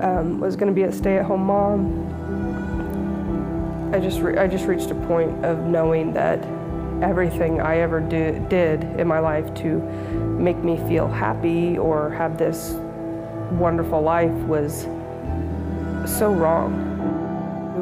Um, 0.00 0.40
was 0.40 0.56
going 0.56 0.68
to 0.68 0.74
be 0.74 0.82
a 0.82 0.92
stay-at-home 0.92 1.44
mom. 1.44 2.10
I 3.94 3.98
just 3.98 4.20
re- 4.20 4.36
I 4.36 4.46
just 4.46 4.66
reached 4.66 4.90
a 4.90 4.94
point 4.94 5.44
of 5.44 5.66
knowing 5.66 6.12
that 6.14 6.44
everything 7.02 7.60
I 7.60 7.78
ever 7.78 8.00
do- 8.00 8.44
did 8.48 8.84
in 8.98 9.06
my 9.06 9.18
life 9.18 9.52
to 9.54 9.78
make 10.38 10.58
me 10.58 10.76
feel 10.88 11.08
happy 11.08 11.78
or 11.78 12.10
have 12.10 12.38
this 12.38 12.72
wonderful 13.52 14.00
life 14.00 14.32
was 14.46 14.82
so 16.06 16.32
wrong. 16.32 16.92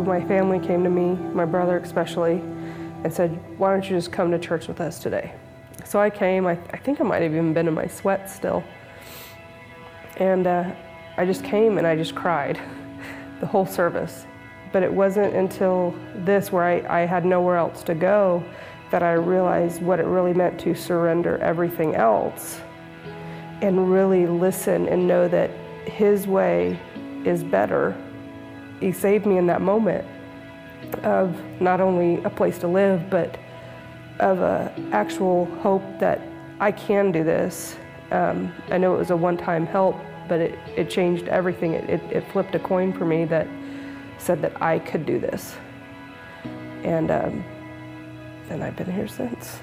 My 0.07 0.25
family 0.25 0.59
came 0.59 0.83
to 0.85 0.91
me, 0.91 1.15
my 1.35 1.45
brother 1.45 1.79
especially, 1.79 2.43
and 3.05 3.13
said, 3.13 3.39
Why 3.59 3.71
don't 3.73 3.85
you 3.85 3.97
just 3.97 4.13
come 4.13 4.31
to 4.31 4.39
church 4.39 4.69
with 4.69 4.81
us 4.81 4.99
today? 4.99 5.35
So 5.85 6.01
I 6.01 6.11
came. 6.11 6.47
I, 6.47 6.53
I 6.73 6.77
think 6.79 7.01
I 7.01 7.05
might 7.05 7.23
have 7.23 7.33
even 7.33 7.53
been 7.53 7.69
in 7.69 7.75
my 7.75 7.87
sweat 7.87 8.31
still. 8.31 8.65
And 10.17 10.47
uh, 10.47 10.73
I 11.17 11.25
just 11.25 11.45
came 11.45 11.79
and 11.79 11.87
I 11.87 11.97
just 11.97 12.15
cried 12.15 12.61
the 13.41 13.47
whole 13.47 13.67
service. 13.67 14.27
But 14.73 14.83
it 14.83 14.93
wasn't 14.93 15.35
until 15.35 15.95
this, 16.15 16.51
where 16.51 16.65
I, 16.65 17.03
I 17.03 17.07
had 17.07 17.25
nowhere 17.25 17.57
else 17.57 17.83
to 17.85 17.95
go, 17.95 18.43
that 18.91 19.03
I 19.03 19.15
realized 19.15 19.83
what 19.83 20.01
it 20.01 20.07
really 20.07 20.35
meant 20.35 20.61
to 20.61 20.75
surrender 20.75 21.39
everything 21.39 21.95
else 21.95 22.61
and 23.61 23.91
really 23.91 24.27
listen 24.27 24.89
and 24.89 25.07
know 25.07 25.29
that 25.29 25.51
His 25.87 26.27
way 26.27 26.79
is 27.25 27.45
better. 27.45 27.97
He 28.81 28.93
saved 28.93 29.27
me 29.27 29.39
in 29.39 29.47
that 29.47 29.61
moment 29.61 30.07
of 31.05 31.37
not 31.61 31.81
only 31.81 32.23
a 32.25 32.31
place 32.31 32.59
to 32.59 32.69
live, 32.69 33.09
but 33.09 33.39
of 34.23 34.41
an 34.41 34.93
actual 34.93 35.47
hope 35.61 35.83
that 35.99 36.21
I 36.61 36.73
can 36.73 37.13
do 37.13 37.25
this. 37.25 37.77
Um, 38.13 38.53
I 38.71 38.79
know 38.79 38.95
it 38.95 38.99
was 38.99 39.11
a 39.11 39.17
one 39.17 39.37
time 39.37 39.67
help, 39.67 39.97
but 40.29 40.41
it, 40.41 40.59
it 40.77 40.89
changed 40.89 41.29
everything. 41.29 41.75
It, 41.75 41.91
it, 41.91 42.03
it, 42.13 42.33
flipped 42.33 42.55
a 42.55 42.59
coin 42.59 42.93
for 42.93 43.05
me 43.05 43.25
that 43.27 43.49
said 44.19 44.41
that 44.43 44.63
I 44.63 44.79
could 44.79 45.05
do 45.05 45.19
this. 45.19 45.57
And, 46.85 47.11
um, 47.11 47.45
I've 48.51 48.77
been 48.77 48.93
here 48.93 49.09
since. 49.09 49.61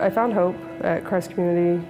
I 0.00 0.10
found 0.10 0.32
hope 0.32 0.56
at 0.80 1.04
Christ 1.04 1.30
Community 1.30 1.86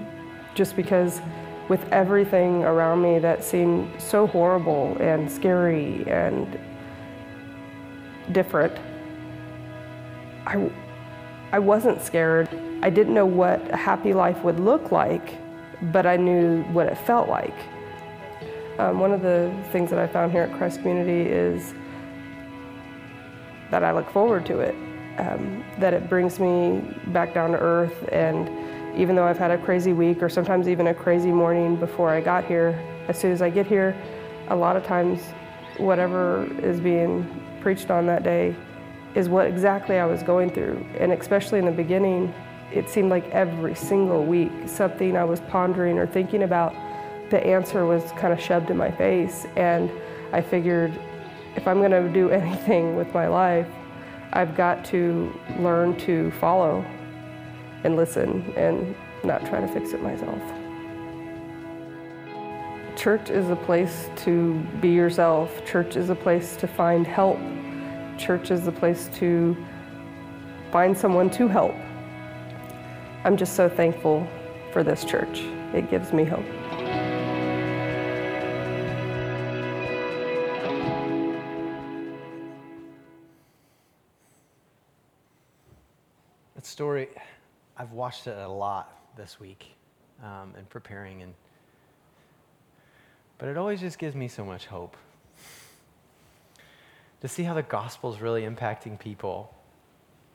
just 0.55 0.75
because 0.75 1.21
with 1.69 1.85
everything 1.93 2.65
around 2.65 3.03
me 3.03 3.19
that 3.21 3.45
seemed 3.45 4.01
so 4.01 4.27
horrible 4.27 4.97
and 5.01 5.31
scary 5.31 6.05
and 6.09 6.59
different, 8.33 8.77
I, 10.47 10.71
I 11.53 11.59
wasn't 11.59 12.01
scared. 12.01 12.49
I 12.83 12.91
didn't 12.91 13.15
know 13.15 13.27
what 13.27 13.73
a 13.73 13.77
happy 13.77 14.13
life 14.13 14.43
would 14.45 14.61
look 14.61 14.93
like, 14.93 15.39
but 15.93 16.07
I 16.07 16.17
knew 16.17 16.63
what 16.65 16.87
it 16.87 16.97
felt 16.99 17.29
like. 17.29 17.55
Um, 18.79 19.01
one 19.01 19.13
of 19.13 19.23
the 19.23 19.53
things 19.73 19.91
that 19.91 19.99
I 19.99 20.07
found 20.07 20.33
here 20.33 20.43
at 20.43 20.57
Christ 20.57 20.81
Community 20.81 21.29
is 21.29 21.75
that 23.71 23.83
I 23.83 23.93
look 23.93 24.09
forward 24.11 24.47
to 24.47 24.61
it, 24.61 24.75
um, 25.19 25.65
that 25.79 25.95
it 25.95 26.09
brings 26.09 26.39
me 26.39 26.81
back 27.09 27.35
down 27.35 27.53
to 27.53 27.59
earth. 27.59 28.09
And 28.13 28.49
even 28.97 29.17
though 29.17 29.25
I've 29.25 29.39
had 29.39 29.51
a 29.51 29.59
crazy 29.59 29.93
week 29.93 30.23
or 30.23 30.29
sometimes 30.29 30.69
even 30.69 30.89
a 30.89 30.95
crazy 30.95 31.33
morning 31.33 31.77
before 31.77 32.11
I 32.11 32.21
got 32.21 32.45
here, 32.45 32.79
as 33.09 33.19
soon 33.19 33.33
as 33.33 33.43
I 33.43 33.51
get 33.51 33.67
here, 33.67 33.97
a 34.49 34.57
lot 34.57 34.77
of 34.77 34.85
times 34.85 35.23
whatever 35.79 36.47
is 36.63 36.81
being 36.81 37.27
preached 37.61 37.91
on 37.91 38.07
that 38.07 38.23
day 38.23 38.55
is 39.17 39.31
what 39.31 39.47
exactly 39.47 39.99
I 39.99 40.05
was 40.05 40.23
going 40.23 40.51
through. 40.51 40.87
And 41.01 41.11
especially 41.11 41.59
in 41.59 41.65
the 41.65 41.73
beginning, 41.73 42.33
it 42.71 42.91
seemed 42.91 43.09
like 43.09 43.27
every 43.31 43.75
single 43.75 44.25
week 44.25 44.53
something 44.67 45.17
I 45.17 45.25
was 45.25 45.41
pondering 45.41 45.99
or 45.99 46.07
thinking 46.07 46.43
about, 46.43 46.75
the 47.31 47.45
answer 47.45 47.87
was 47.87 48.05
kind 48.13 48.33
of 48.33 48.41
shoved 48.41 48.71
in 48.71 48.77
my 48.77 48.91
face. 48.91 49.47
And 49.57 49.91
I 50.33 50.43
figured 50.43 50.93
if 51.57 51.67
I'm 51.67 51.79
going 51.79 51.93
to 51.93 52.13
do 52.13 52.29
anything 52.43 52.95
with 52.95 53.13
my 53.15 53.27
life, 53.27 53.67
I've 54.35 54.55
got 54.55 54.85
to 54.87 55.33
learn 55.59 55.97
to 56.01 56.31
follow 56.33 56.85
and 57.85 57.97
listen 57.97 58.53
and 58.55 58.95
not 59.25 59.47
try 59.47 59.61
to 59.61 59.69
fix 59.69 59.93
it 59.93 60.03
myself. 60.03 60.43
Church 62.97 63.31
is 63.31 63.49
a 63.49 63.57
place 63.57 64.11
to 64.17 64.59
be 64.83 64.91
yourself. 64.91 65.65
Church 65.65 65.97
is 65.97 66.11
a 66.11 66.15
place 66.15 66.57
to 66.57 66.67
find 66.67 67.07
help 67.07 67.39
church 68.19 68.51
is 68.51 68.65
the 68.65 68.73
place 68.73 69.09
to 69.15 69.57
find 70.71 70.97
someone 70.97 71.31
to 71.31 71.49
help. 71.49 71.75
I'm 73.25 73.37
just 73.37 73.55
so 73.55 73.69
thankful 73.69 74.27
for 74.73 74.83
this 74.83 75.05
church. 75.05 75.41
It 75.75 75.91
gives 75.91 76.13
me 76.13 76.25
hope. 76.25 76.45
That 86.55 86.65
story, 86.65 87.09
I've 87.77 87.93
watched 87.93 88.27
it 88.27 88.37
a 88.39 88.49
lot 88.49 89.17
this 89.17 89.41
week 89.41 89.67
um, 90.23 90.55
in 90.59 90.65
preparing, 90.67 91.23
and 91.23 91.35
but 93.39 93.49
it 93.49 93.57
always 93.57 93.81
just 93.81 93.99
gives 93.99 94.15
me 94.15 94.29
so 94.29 94.45
much 94.45 94.67
hope 94.67 94.97
to 97.21 97.29
see 97.29 97.43
how 97.43 97.55
the 97.55 97.63
gospel 97.63 98.13
is 98.13 98.21
really 98.21 98.43
impacting 98.43 98.99
people. 98.99 99.55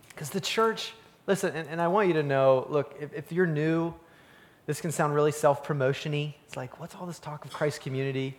Because 0.10 0.30
the 0.30 0.42
church, 0.42 0.94
listen, 1.28 1.56
and, 1.56 1.68
and, 1.70 1.82
I 1.82 1.88
want 1.88 2.08
you 2.08 2.14
to 2.16 2.24
know 2.24 2.66
look, 2.70 2.96
if, 3.00 3.14
if 3.14 3.32
you're 3.32 3.46
new, 3.46 3.94
this 4.66 4.82
can 4.82 4.92
sound 4.92 5.16
really 5.16 5.32
self 5.32 5.64
promotion 5.64 6.12
y. 6.12 6.36
It's 6.46 6.58
like, 6.58 6.80
what's 6.80 6.96
all 6.96 7.06
this 7.06 7.20
talk 7.20 7.46
of 7.46 7.54
Christ 7.54 7.82
community? 7.82 8.38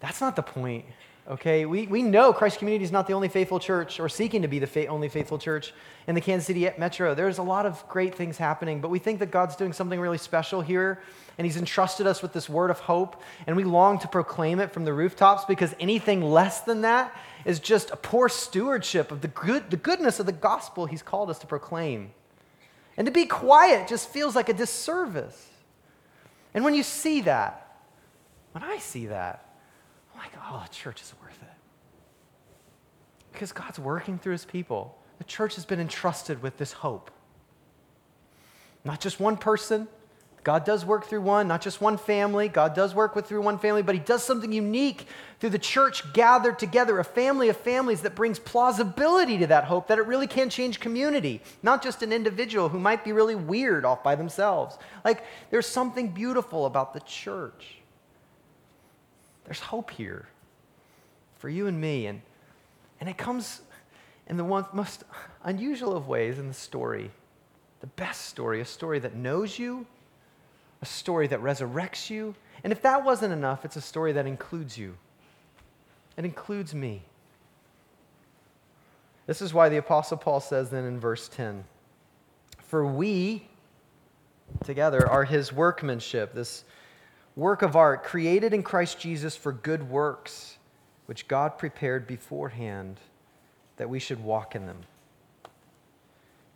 That's 0.00 0.20
not 0.20 0.36
the 0.36 0.42
point, 0.42 0.84
okay? 1.28 1.66
We, 1.66 1.86
we 1.86 2.02
know 2.02 2.32
Christ 2.32 2.58
community 2.58 2.84
is 2.84 2.92
not 2.92 3.06
the 3.06 3.12
only 3.12 3.28
faithful 3.28 3.60
church 3.60 4.00
or 4.00 4.08
seeking 4.08 4.42
to 4.42 4.48
be 4.48 4.58
the 4.58 4.66
fa- 4.66 4.86
only 4.86 5.08
faithful 5.08 5.38
church 5.38 5.72
in 6.06 6.14
the 6.14 6.20
Kansas 6.20 6.46
City 6.46 6.68
metro. 6.78 7.14
There's 7.14 7.38
a 7.38 7.42
lot 7.42 7.66
of 7.66 7.86
great 7.88 8.14
things 8.14 8.38
happening, 8.38 8.80
but 8.80 8.90
we 8.90 8.98
think 8.98 9.18
that 9.18 9.30
God's 9.30 9.56
doing 9.56 9.72
something 9.72 10.00
really 10.00 10.18
special 10.18 10.60
here 10.60 11.00
and 11.38 11.44
He's 11.44 11.56
entrusted 11.56 12.06
us 12.06 12.20
with 12.20 12.32
this 12.32 12.48
word 12.48 12.70
of 12.70 12.80
hope, 12.80 13.22
and 13.46 13.56
we 13.56 13.62
long 13.62 14.00
to 14.00 14.08
proclaim 14.08 14.58
it 14.58 14.72
from 14.72 14.84
the 14.84 14.92
rooftops 14.92 15.44
because 15.44 15.74
anything 15.78 16.20
less 16.20 16.62
than 16.62 16.80
that 16.80 17.16
is 17.44 17.60
just 17.60 17.90
a 17.90 17.96
poor 17.96 18.28
stewardship 18.28 19.12
of 19.12 19.20
the, 19.20 19.28
good, 19.28 19.70
the 19.70 19.76
goodness 19.76 20.18
of 20.18 20.26
the 20.26 20.32
gospel 20.32 20.86
He's 20.86 21.02
called 21.02 21.30
us 21.30 21.38
to 21.38 21.46
proclaim. 21.46 22.10
And 22.96 23.06
to 23.06 23.12
be 23.12 23.26
quiet 23.26 23.86
just 23.86 24.08
feels 24.08 24.34
like 24.34 24.48
a 24.48 24.52
disservice. 24.52 25.46
And 26.52 26.64
when 26.64 26.74
you 26.74 26.82
see 26.82 27.20
that, 27.20 27.78
when 28.50 28.64
I 28.64 28.78
see 28.78 29.06
that, 29.06 29.47
I'm 30.18 30.24
like, 30.24 30.32
oh, 30.50 30.64
the 30.68 30.74
church 30.74 31.00
is 31.00 31.14
worth 31.22 31.40
it. 31.42 31.48
Because 33.32 33.52
God's 33.52 33.78
working 33.78 34.18
through 34.18 34.32
His 34.32 34.44
people. 34.44 34.98
The 35.18 35.24
church 35.24 35.54
has 35.54 35.64
been 35.64 35.80
entrusted 35.80 36.42
with 36.42 36.58
this 36.58 36.72
hope. 36.72 37.10
Not 38.84 39.00
just 39.00 39.20
one 39.20 39.36
person, 39.36 39.88
God 40.44 40.64
does 40.64 40.84
work 40.84 41.06
through 41.06 41.20
one, 41.20 41.48
not 41.48 41.60
just 41.60 41.80
one 41.80 41.98
family. 41.98 42.48
God 42.48 42.74
does 42.74 42.94
work 42.94 43.14
with 43.14 43.26
through 43.26 43.42
one 43.42 43.58
family, 43.58 43.82
but 43.82 43.94
He 43.94 44.00
does 44.00 44.22
something 44.22 44.52
unique 44.52 45.06
through 45.40 45.50
the 45.50 45.58
church 45.58 46.12
gathered 46.12 46.58
together, 46.58 46.98
a 46.98 47.04
family 47.04 47.48
of 47.48 47.56
families 47.56 48.00
that 48.02 48.14
brings 48.14 48.38
plausibility 48.38 49.38
to 49.38 49.46
that 49.48 49.64
hope 49.64 49.88
that 49.88 49.98
it 49.98 50.06
really 50.06 50.26
can 50.26 50.48
change 50.48 50.80
community, 50.80 51.42
not 51.62 51.82
just 51.82 52.02
an 52.02 52.12
individual 52.12 52.68
who 52.68 52.78
might 52.78 53.04
be 53.04 53.12
really 53.12 53.34
weird 53.34 53.84
off 53.84 54.02
by 54.02 54.14
themselves. 54.14 54.78
Like, 55.04 55.24
there's 55.50 55.66
something 55.66 56.08
beautiful 56.08 56.66
about 56.66 56.94
the 56.94 57.00
church. 57.00 57.77
There's 59.48 59.60
hope 59.60 59.90
here 59.90 60.28
for 61.38 61.48
you 61.48 61.66
and 61.66 61.80
me. 61.80 62.06
And, 62.06 62.20
and 63.00 63.08
it 63.08 63.16
comes 63.16 63.62
in 64.26 64.36
the 64.36 64.44
one, 64.44 64.66
most 64.74 65.04
unusual 65.42 65.96
of 65.96 66.06
ways 66.06 66.38
in 66.38 66.48
the 66.48 66.54
story, 66.54 67.10
the 67.80 67.86
best 67.86 68.26
story, 68.26 68.60
a 68.60 68.66
story 68.66 68.98
that 68.98 69.14
knows 69.14 69.58
you 69.58 69.86
a 70.82 70.86
story 70.86 71.26
that 71.28 71.40
resurrects 71.40 72.10
you. 72.10 72.34
And 72.64 72.72
if 72.72 72.82
that 72.82 73.04
wasn't 73.04 73.32
enough, 73.32 73.64
it's 73.64 73.76
a 73.76 73.80
story 73.80 74.12
that 74.12 74.26
includes 74.26 74.76
you. 74.76 74.96
It 76.16 76.24
includes 76.24 76.74
me. 76.74 77.02
This 79.26 79.42
is 79.42 79.52
why 79.52 79.68
the 79.68 79.76
Apostle 79.76 80.16
Paul 80.16 80.40
says 80.40 80.70
then 80.70 80.84
in 80.84 80.98
verse 80.98 81.28
10 81.28 81.64
For 82.58 82.86
we 82.86 83.48
together 84.64 85.06
are 85.06 85.24
his 85.24 85.52
workmanship, 85.52 86.34
this 86.34 86.64
work 87.38 87.62
of 87.62 87.76
art 87.76 88.02
created 88.02 88.52
in 88.52 88.64
Christ 88.64 88.98
Jesus 88.98 89.36
for 89.36 89.52
good 89.52 89.88
works, 89.88 90.58
which 91.06 91.28
God 91.28 91.56
prepared 91.56 92.04
beforehand 92.06 92.98
that 93.76 93.88
we 93.88 94.00
should 94.00 94.22
walk 94.22 94.56
in 94.56 94.66
them. 94.66 94.78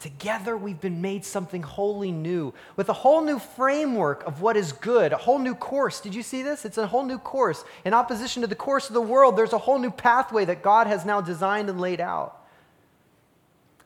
Together, 0.00 0.56
we've 0.56 0.80
been 0.80 1.00
made 1.00 1.24
something 1.24 1.62
wholly 1.62 2.10
new 2.10 2.52
with 2.74 2.88
a 2.88 2.92
whole 2.92 3.24
new 3.24 3.38
framework 3.38 4.26
of 4.26 4.42
what 4.42 4.56
is 4.56 4.72
good, 4.72 5.12
a 5.12 5.16
whole 5.16 5.38
new 5.38 5.54
course. 5.54 6.00
Did 6.00 6.16
you 6.16 6.24
see 6.24 6.42
this? 6.42 6.64
It's 6.64 6.78
a 6.78 6.88
whole 6.88 7.04
new 7.04 7.18
course. 7.18 7.62
In 7.84 7.94
opposition 7.94 8.42
to 8.42 8.48
the 8.48 8.56
course 8.56 8.88
of 8.88 8.94
the 8.94 9.00
world, 9.00 9.36
there's 9.36 9.52
a 9.52 9.58
whole 9.58 9.78
new 9.78 9.92
pathway 9.92 10.44
that 10.46 10.64
God 10.64 10.88
has 10.88 11.04
now 11.06 11.20
designed 11.20 11.70
and 11.70 11.80
laid 11.80 12.00
out. 12.00 12.44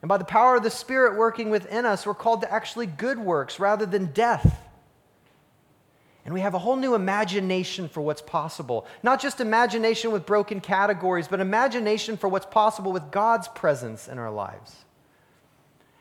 And 0.01 0.09
by 0.09 0.17
the 0.17 0.25
power 0.25 0.55
of 0.55 0.63
the 0.63 0.71
Spirit 0.71 1.15
working 1.15 1.51
within 1.51 1.85
us, 1.85 2.07
we're 2.07 2.15
called 2.15 2.41
to 2.41 2.51
actually 2.51 2.87
good 2.87 3.19
works 3.19 3.59
rather 3.59 3.85
than 3.85 4.07
death. 4.07 4.66
And 6.27 6.33
we 6.33 6.41
have 6.41 6.53
a 6.53 6.59
whole 6.59 6.75
new 6.75 6.93
imagination 6.93 7.87
for 7.87 8.01
what's 8.01 8.21
possible. 8.21 8.85
Not 9.01 9.21
just 9.21 9.39
imagination 9.39 10.11
with 10.11 10.25
broken 10.25 10.59
categories, 10.59 11.29
but 11.29 11.39
imagination 11.39 12.17
for 12.17 12.27
what's 12.27 12.45
possible 12.45 12.91
with 12.91 13.11
God's 13.11 13.47
presence 13.47 14.09
in 14.09 14.19
our 14.19 14.29
lives. 14.29 14.75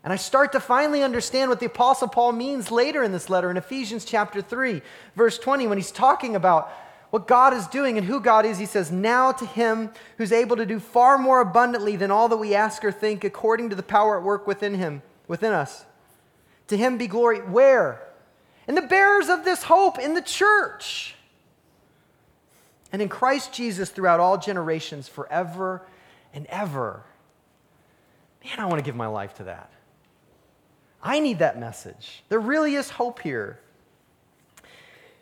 And 0.03 0.13
I 0.13 0.17
start 0.17 0.51
to 0.53 0.61
finally 0.61 1.05
understand 1.05 1.49
what 1.49 1.61
the 1.61 1.67
Apostle 1.67 2.09
Paul 2.09 2.33
means 2.33 2.73
later 2.73 3.05
in 3.05 3.13
this 3.13 3.31
letter 3.31 3.53
in 3.53 3.57
Ephesians 3.57 4.05
chapter 4.05 4.43
3, 4.43 4.83
verse 5.15 5.39
20, 5.39 5.69
when 5.69 5.79
he's 5.79 5.93
talking 5.93 6.35
about, 6.35 6.73
what 7.11 7.29
God 7.29 7.55
is 7.55 7.69
doing 7.69 7.97
and 7.97 8.05
who 8.05 8.19
God 8.19 8.45
is, 8.45 8.59
he 8.59 8.67
says, 8.67 8.91
Now 8.91 9.31
to 9.31 9.47
him 9.47 9.91
who's 10.19 10.33
able 10.33 10.57
to 10.57 10.67
do 10.67 10.81
far 10.81 11.19
more 11.19 11.41
abundantly 11.41 11.95
than 11.95 12.11
all 12.11 12.29
that 12.31 12.37
we 12.37 12.53
ask 12.53 12.85
or 12.85 12.91
think, 12.91 13.23
according 13.23 13.71
to 13.71 13.77
the 13.77 13.83
power 13.85 14.19
at 14.19 14.25
work 14.25 14.45
within 14.45 14.75
him, 14.75 15.03
within 15.29 15.53
us. 15.53 15.85
To 16.67 16.77
him 16.77 16.99
be 16.99 17.07
glory. 17.07 17.39
Where? 17.39 18.06
In 18.67 18.75
the 18.75 18.83
bearers 18.83 19.29
of 19.29 19.45
this 19.45 19.63
hope 19.63 19.99
in 19.99 20.15
the 20.15 20.23
church. 20.23 21.15
And 22.93 23.03
in 23.03 23.09
Christ 23.09 23.53
Jesus 23.53 23.91
throughout 23.91 24.21
all 24.21 24.39
generations, 24.39 25.09
forever 25.09 25.83
and 26.33 26.47
ever. 26.47 27.03
Man, 28.45 28.59
I 28.59 28.67
want 28.67 28.79
to 28.79 28.85
give 28.85 28.97
my 28.97 29.07
life 29.07 29.35
to 29.35 29.45
that. 29.45 29.71
I 31.03 31.21
need 31.21 31.39
that 31.41 31.59
message. 31.59 32.25
There 32.29 32.41
really 32.41 32.75
is 32.75 32.91
hope 32.91 33.21
here. 33.21 33.61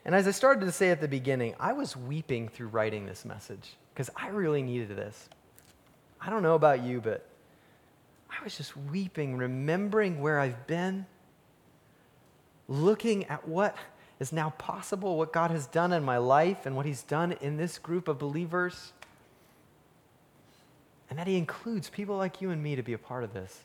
And 0.04 0.14
as 0.14 0.28
I 0.28 0.30
started 0.30 0.66
to 0.66 0.72
say 0.72 0.90
at 0.90 1.00
the 1.00 1.08
beginning, 1.08 1.54
I 1.58 1.72
was 1.72 1.96
weeping 1.96 2.48
through 2.48 2.68
writing 2.68 3.06
this 3.06 3.24
message 3.24 3.76
because 3.92 4.10
I 4.16 4.28
really 4.28 4.62
needed 4.62 4.90
this. 4.90 5.28
I 6.20 6.30
don't 6.30 6.42
know 6.42 6.54
about 6.54 6.82
you, 6.82 7.00
but 7.00 7.26
I 8.30 8.42
was 8.42 8.56
just 8.56 8.76
weeping, 8.76 9.36
remembering 9.36 10.20
where 10.20 10.40
I've 10.40 10.66
been, 10.66 11.06
looking 12.68 13.24
at 13.24 13.46
what 13.46 13.76
is 14.20 14.32
now 14.32 14.50
possible, 14.50 15.18
what 15.18 15.32
God 15.32 15.50
has 15.50 15.66
done 15.66 15.92
in 15.92 16.04
my 16.04 16.18
life 16.18 16.66
and 16.66 16.76
what 16.76 16.86
He's 16.86 17.02
done 17.02 17.32
in 17.40 17.56
this 17.56 17.78
group 17.78 18.08
of 18.08 18.18
believers. 18.18 18.92
And 21.10 21.18
that 21.18 21.26
He 21.26 21.36
includes 21.36 21.88
people 21.88 22.16
like 22.16 22.40
you 22.40 22.50
and 22.50 22.62
me 22.62 22.76
to 22.76 22.82
be 22.82 22.92
a 22.92 22.98
part 22.98 23.24
of 23.24 23.32
this. 23.32 23.64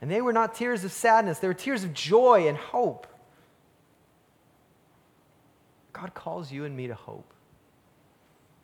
And 0.00 0.10
they 0.10 0.20
were 0.20 0.32
not 0.32 0.54
tears 0.54 0.84
of 0.84 0.92
sadness, 0.92 1.38
they 1.38 1.48
were 1.48 1.54
tears 1.54 1.84
of 1.84 1.92
joy 1.92 2.48
and 2.48 2.56
hope. 2.56 3.06
God 5.92 6.14
calls 6.14 6.50
you 6.50 6.64
and 6.64 6.76
me 6.76 6.86
to 6.86 6.94
hope. 6.94 7.32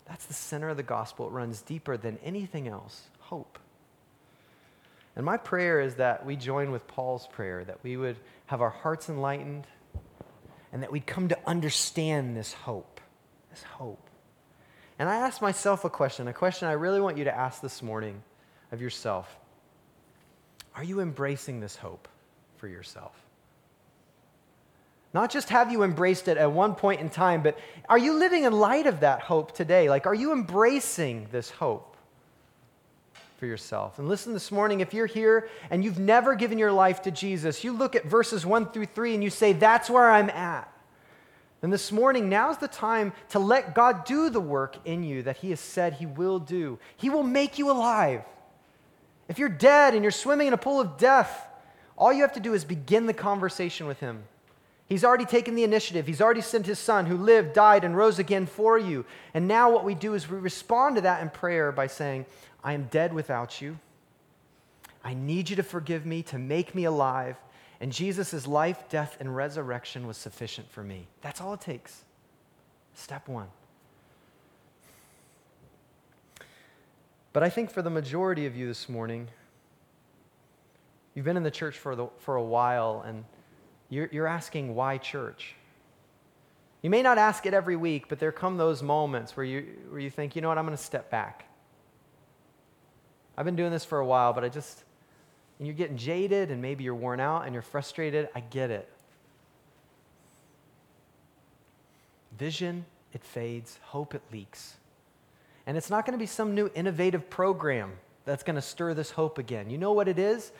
That's 0.06 0.24
the 0.24 0.34
center 0.34 0.70
of 0.70 0.78
the 0.78 0.82
gospel. 0.82 1.26
It 1.26 1.32
runs 1.32 1.60
deeper 1.60 1.96
than 1.96 2.18
anything 2.24 2.66
else 2.66 3.02
hope. 3.20 3.58
And 5.18 5.26
my 5.26 5.36
prayer 5.36 5.80
is 5.80 5.96
that 5.96 6.24
we 6.24 6.36
join 6.36 6.70
with 6.70 6.86
Paul's 6.86 7.26
prayer, 7.26 7.64
that 7.64 7.82
we 7.82 7.96
would 7.96 8.16
have 8.46 8.62
our 8.62 8.70
hearts 8.70 9.08
enlightened 9.08 9.66
and 10.72 10.84
that 10.84 10.92
we'd 10.92 11.08
come 11.08 11.28
to 11.28 11.38
understand 11.44 12.36
this 12.36 12.52
hope. 12.52 13.00
This 13.50 13.64
hope. 13.64 14.08
And 14.96 15.08
I 15.08 15.16
asked 15.16 15.42
myself 15.42 15.84
a 15.84 15.90
question, 15.90 16.28
a 16.28 16.32
question 16.32 16.68
I 16.68 16.72
really 16.72 17.00
want 17.00 17.18
you 17.18 17.24
to 17.24 17.36
ask 17.36 17.60
this 17.60 17.82
morning 17.82 18.22
of 18.70 18.80
yourself. 18.80 19.40
Are 20.76 20.84
you 20.84 21.00
embracing 21.00 21.58
this 21.58 21.74
hope 21.74 22.06
for 22.56 22.68
yourself? 22.68 23.20
Not 25.12 25.32
just 25.32 25.48
have 25.48 25.72
you 25.72 25.82
embraced 25.82 26.28
it 26.28 26.36
at 26.36 26.52
one 26.52 26.76
point 26.76 27.00
in 27.00 27.10
time, 27.10 27.42
but 27.42 27.58
are 27.88 27.98
you 27.98 28.20
living 28.20 28.44
in 28.44 28.52
light 28.52 28.86
of 28.86 29.00
that 29.00 29.22
hope 29.22 29.52
today? 29.52 29.90
Like, 29.90 30.06
are 30.06 30.14
you 30.14 30.30
embracing 30.30 31.26
this 31.32 31.50
hope 31.50 31.96
for 33.38 33.46
yourself? 33.46 33.98
And 33.98 34.08
listen 34.08 34.34
this 34.34 34.52
morning, 34.52 34.80
if 34.80 34.92
you're 34.92 35.06
here 35.06 35.48
and 35.70 35.82
you've 35.82 35.98
never 35.98 36.34
given 36.34 36.58
your 36.58 36.72
life 36.72 37.02
to 37.02 37.10
Jesus, 37.10 37.64
you 37.64 37.72
look 37.72 37.96
at 37.96 38.04
verses 38.04 38.44
one 38.44 38.66
through 38.66 38.86
three 38.86 39.14
and 39.14 39.24
you 39.24 39.30
say, 39.30 39.52
That's 39.52 39.88
where 39.88 40.10
I'm 40.10 40.28
at. 40.30 40.70
Then 41.60 41.70
this 41.70 41.90
morning, 41.90 42.28
now's 42.28 42.58
the 42.58 42.68
time 42.68 43.12
to 43.30 43.38
let 43.38 43.74
God 43.74 44.04
do 44.04 44.30
the 44.30 44.40
work 44.40 44.76
in 44.84 45.02
you 45.02 45.22
that 45.22 45.38
He 45.38 45.50
has 45.50 45.60
said 45.60 45.94
He 45.94 46.06
will 46.06 46.38
do. 46.38 46.78
He 46.96 47.10
will 47.10 47.22
make 47.22 47.58
you 47.58 47.70
alive. 47.70 48.22
If 49.28 49.38
you're 49.38 49.48
dead 49.48 49.94
and 49.94 50.02
you're 50.02 50.10
swimming 50.10 50.46
in 50.46 50.52
a 50.52 50.58
pool 50.58 50.80
of 50.80 50.96
death, 50.96 51.46
all 51.96 52.12
you 52.12 52.22
have 52.22 52.34
to 52.34 52.40
do 52.40 52.54
is 52.54 52.64
begin 52.64 53.06
the 53.06 53.14
conversation 53.14 53.86
with 53.86 54.00
Him. 54.00 54.22
He's 54.88 55.04
already 55.04 55.26
taken 55.26 55.54
the 55.54 55.64
initiative. 55.64 56.06
He's 56.06 56.22
already 56.22 56.40
sent 56.40 56.64
his 56.64 56.78
son 56.78 57.06
who 57.06 57.16
lived, 57.16 57.52
died, 57.52 57.84
and 57.84 57.94
rose 57.94 58.18
again 58.18 58.46
for 58.46 58.78
you. 58.78 59.04
And 59.34 59.46
now 59.46 59.70
what 59.70 59.84
we 59.84 59.94
do 59.94 60.14
is 60.14 60.30
we 60.30 60.38
respond 60.38 60.96
to 60.96 61.02
that 61.02 61.20
in 61.20 61.28
prayer 61.28 61.70
by 61.72 61.88
saying, 61.88 62.24
I 62.64 62.72
am 62.72 62.84
dead 62.84 63.12
without 63.12 63.60
you. 63.60 63.78
I 65.04 65.12
need 65.12 65.50
you 65.50 65.56
to 65.56 65.62
forgive 65.62 66.06
me, 66.06 66.22
to 66.24 66.38
make 66.38 66.74
me 66.74 66.84
alive. 66.84 67.36
And 67.80 67.92
Jesus' 67.92 68.46
life, 68.46 68.88
death, 68.88 69.16
and 69.20 69.36
resurrection 69.36 70.06
was 70.06 70.16
sufficient 70.16 70.70
for 70.70 70.82
me. 70.82 71.06
That's 71.20 71.40
all 71.40 71.52
it 71.52 71.60
takes. 71.60 72.04
Step 72.94 73.28
one. 73.28 73.48
But 77.34 77.42
I 77.42 77.50
think 77.50 77.70
for 77.70 77.82
the 77.82 77.90
majority 77.90 78.46
of 78.46 78.56
you 78.56 78.66
this 78.66 78.88
morning, 78.88 79.28
you've 81.14 81.26
been 81.26 81.36
in 81.36 81.42
the 81.42 81.50
church 81.50 81.76
for, 81.76 81.94
the, 81.94 82.08
for 82.18 82.36
a 82.36 82.42
while 82.42 83.04
and 83.06 83.24
you're, 83.90 84.08
you're 84.12 84.26
asking 84.26 84.74
why 84.74 84.98
church. 84.98 85.54
You 86.82 86.90
may 86.90 87.02
not 87.02 87.18
ask 87.18 87.46
it 87.46 87.54
every 87.54 87.76
week, 87.76 88.08
but 88.08 88.18
there 88.18 88.30
come 88.30 88.56
those 88.56 88.82
moments 88.82 89.36
where 89.36 89.44
you, 89.44 89.66
where 89.90 90.00
you 90.00 90.10
think, 90.10 90.36
you 90.36 90.42
know 90.42 90.48
what, 90.48 90.58
I'm 90.58 90.64
going 90.64 90.76
to 90.76 90.82
step 90.82 91.10
back. 91.10 91.46
I've 93.36 93.44
been 93.44 93.56
doing 93.56 93.72
this 93.72 93.84
for 93.84 93.98
a 93.98 94.06
while, 94.06 94.32
but 94.32 94.44
I 94.44 94.48
just, 94.48 94.84
and 95.58 95.66
you're 95.66 95.76
getting 95.76 95.96
jaded 95.96 96.50
and 96.50 96.62
maybe 96.62 96.84
you're 96.84 96.94
worn 96.94 97.20
out 97.20 97.44
and 97.44 97.52
you're 97.52 97.62
frustrated. 97.62 98.28
I 98.34 98.40
get 98.40 98.70
it. 98.70 98.88
Vision, 102.38 102.84
it 103.12 103.24
fades. 103.24 103.78
Hope, 103.82 104.14
it 104.14 104.22
leaks. 104.32 104.76
And 105.66 105.76
it's 105.76 105.90
not 105.90 106.06
going 106.06 106.12
to 106.12 106.18
be 106.18 106.26
some 106.26 106.54
new 106.54 106.70
innovative 106.74 107.28
program 107.28 107.92
that's 108.24 108.42
going 108.42 108.56
to 108.56 108.62
stir 108.62 108.94
this 108.94 109.10
hope 109.10 109.38
again. 109.38 109.70
You 109.70 109.78
know 109.78 109.92
what 109.92 110.06
it 110.06 110.18
is? 110.18 110.52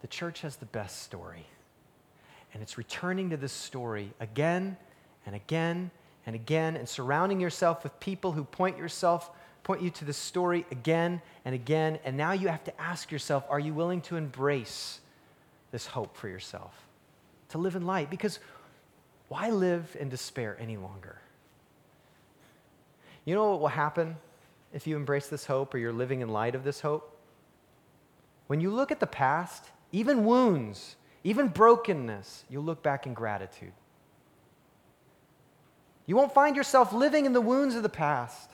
The 0.00 0.06
church 0.06 0.40
has 0.40 0.56
the 0.56 0.66
best 0.66 1.02
story. 1.02 1.46
And 2.54 2.62
it's 2.62 2.78
returning 2.78 3.30
to 3.30 3.36
this 3.36 3.52
story 3.52 4.12
again 4.20 4.76
and 5.26 5.34
again 5.34 5.90
and 6.24 6.34
again 6.34 6.76
and 6.76 6.88
surrounding 6.88 7.40
yourself 7.40 7.82
with 7.82 7.98
people 8.00 8.32
who 8.32 8.44
point 8.44 8.78
yourself 8.78 9.30
point 9.64 9.80
you 9.80 9.90
to 9.90 10.04
the 10.04 10.12
story 10.12 10.64
again 10.70 11.20
and 11.44 11.54
again. 11.54 11.98
And 12.04 12.16
now 12.16 12.32
you 12.32 12.48
have 12.48 12.62
to 12.64 12.80
ask 12.80 13.10
yourself 13.10 13.44
are 13.50 13.58
you 13.58 13.74
willing 13.74 14.02
to 14.02 14.16
embrace 14.16 15.00
this 15.72 15.86
hope 15.86 16.16
for 16.16 16.28
yourself? 16.28 16.72
To 17.50 17.58
live 17.58 17.74
in 17.74 17.86
light? 17.86 18.10
Because 18.10 18.38
why 19.28 19.50
live 19.50 19.96
in 19.98 20.08
despair 20.08 20.56
any 20.60 20.76
longer? 20.76 21.18
You 23.24 23.34
know 23.34 23.50
what 23.50 23.60
will 23.60 23.68
happen 23.68 24.16
if 24.72 24.86
you 24.86 24.96
embrace 24.96 25.28
this 25.28 25.46
hope 25.46 25.74
or 25.74 25.78
you're 25.78 25.92
living 25.92 26.20
in 26.20 26.28
light 26.28 26.54
of 26.54 26.62
this 26.62 26.80
hope? 26.80 27.18
When 28.46 28.60
you 28.60 28.70
look 28.70 28.92
at 28.92 29.00
the 29.00 29.06
past 29.06 29.64
even 29.92 30.24
wounds 30.24 30.96
even 31.24 31.48
brokenness, 31.48 32.44
you'll 32.50 32.64
look 32.64 32.82
back 32.82 33.06
in 33.06 33.14
gratitude. 33.14 33.72
You 36.06 36.16
won't 36.16 36.34
find 36.34 36.54
yourself 36.54 36.92
living 36.92 37.24
in 37.24 37.32
the 37.32 37.40
wounds 37.40 37.74
of 37.74 37.82
the 37.82 37.88
past. 37.88 38.50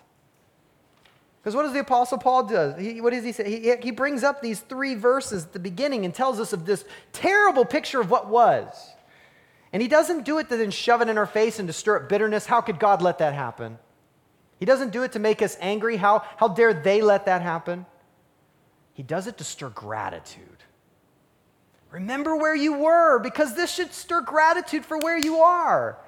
Because 1.42 1.56
what 1.56 1.62
does 1.62 1.72
the 1.72 1.80
Apostle 1.80 2.18
Paul 2.18 2.44
do? 2.44 2.74
He, 2.78 3.00
what 3.00 3.10
does 3.12 3.24
he 3.24 3.32
say? 3.32 3.60
He, 3.60 3.76
he 3.82 3.90
brings 3.90 4.22
up 4.22 4.40
these 4.40 4.60
three 4.60 4.94
verses 4.94 5.44
at 5.44 5.52
the 5.52 5.58
beginning 5.58 6.04
and 6.04 6.14
tells 6.14 6.38
us 6.38 6.52
of 6.52 6.64
this 6.64 6.84
terrible 7.12 7.64
picture 7.64 8.00
of 8.00 8.10
what 8.10 8.28
was. 8.28 8.72
And 9.72 9.80
he 9.80 9.88
doesn't 9.88 10.24
do 10.24 10.38
it 10.38 10.48
to 10.50 10.56
then 10.56 10.70
shove 10.70 11.00
it 11.00 11.08
in 11.08 11.16
our 11.18 11.26
face 11.26 11.58
and 11.58 11.66
to 11.68 11.72
stir 11.72 11.96
up 11.96 12.08
bitterness. 12.08 12.46
How 12.46 12.60
could 12.60 12.78
God 12.78 13.02
let 13.02 13.18
that 13.18 13.34
happen? 13.34 13.78
He 14.58 14.66
doesn't 14.66 14.92
do 14.92 15.02
it 15.02 15.12
to 15.12 15.18
make 15.18 15.42
us 15.42 15.56
angry. 15.60 15.96
How, 15.96 16.22
how 16.36 16.48
dare 16.48 16.74
they 16.74 17.00
let 17.00 17.24
that 17.24 17.40
happen? 17.40 17.86
He 18.92 19.02
does 19.02 19.26
it 19.26 19.38
to 19.38 19.44
stir 19.44 19.70
gratitude. 19.70 20.59
Remember 21.90 22.36
where 22.36 22.54
you 22.54 22.74
were 22.74 23.18
because 23.18 23.54
this 23.54 23.72
should 23.72 23.92
stir 23.92 24.20
gratitude 24.20 24.84
for 24.84 24.98
where 24.98 25.18
you 25.18 25.38
are. 25.38 25.98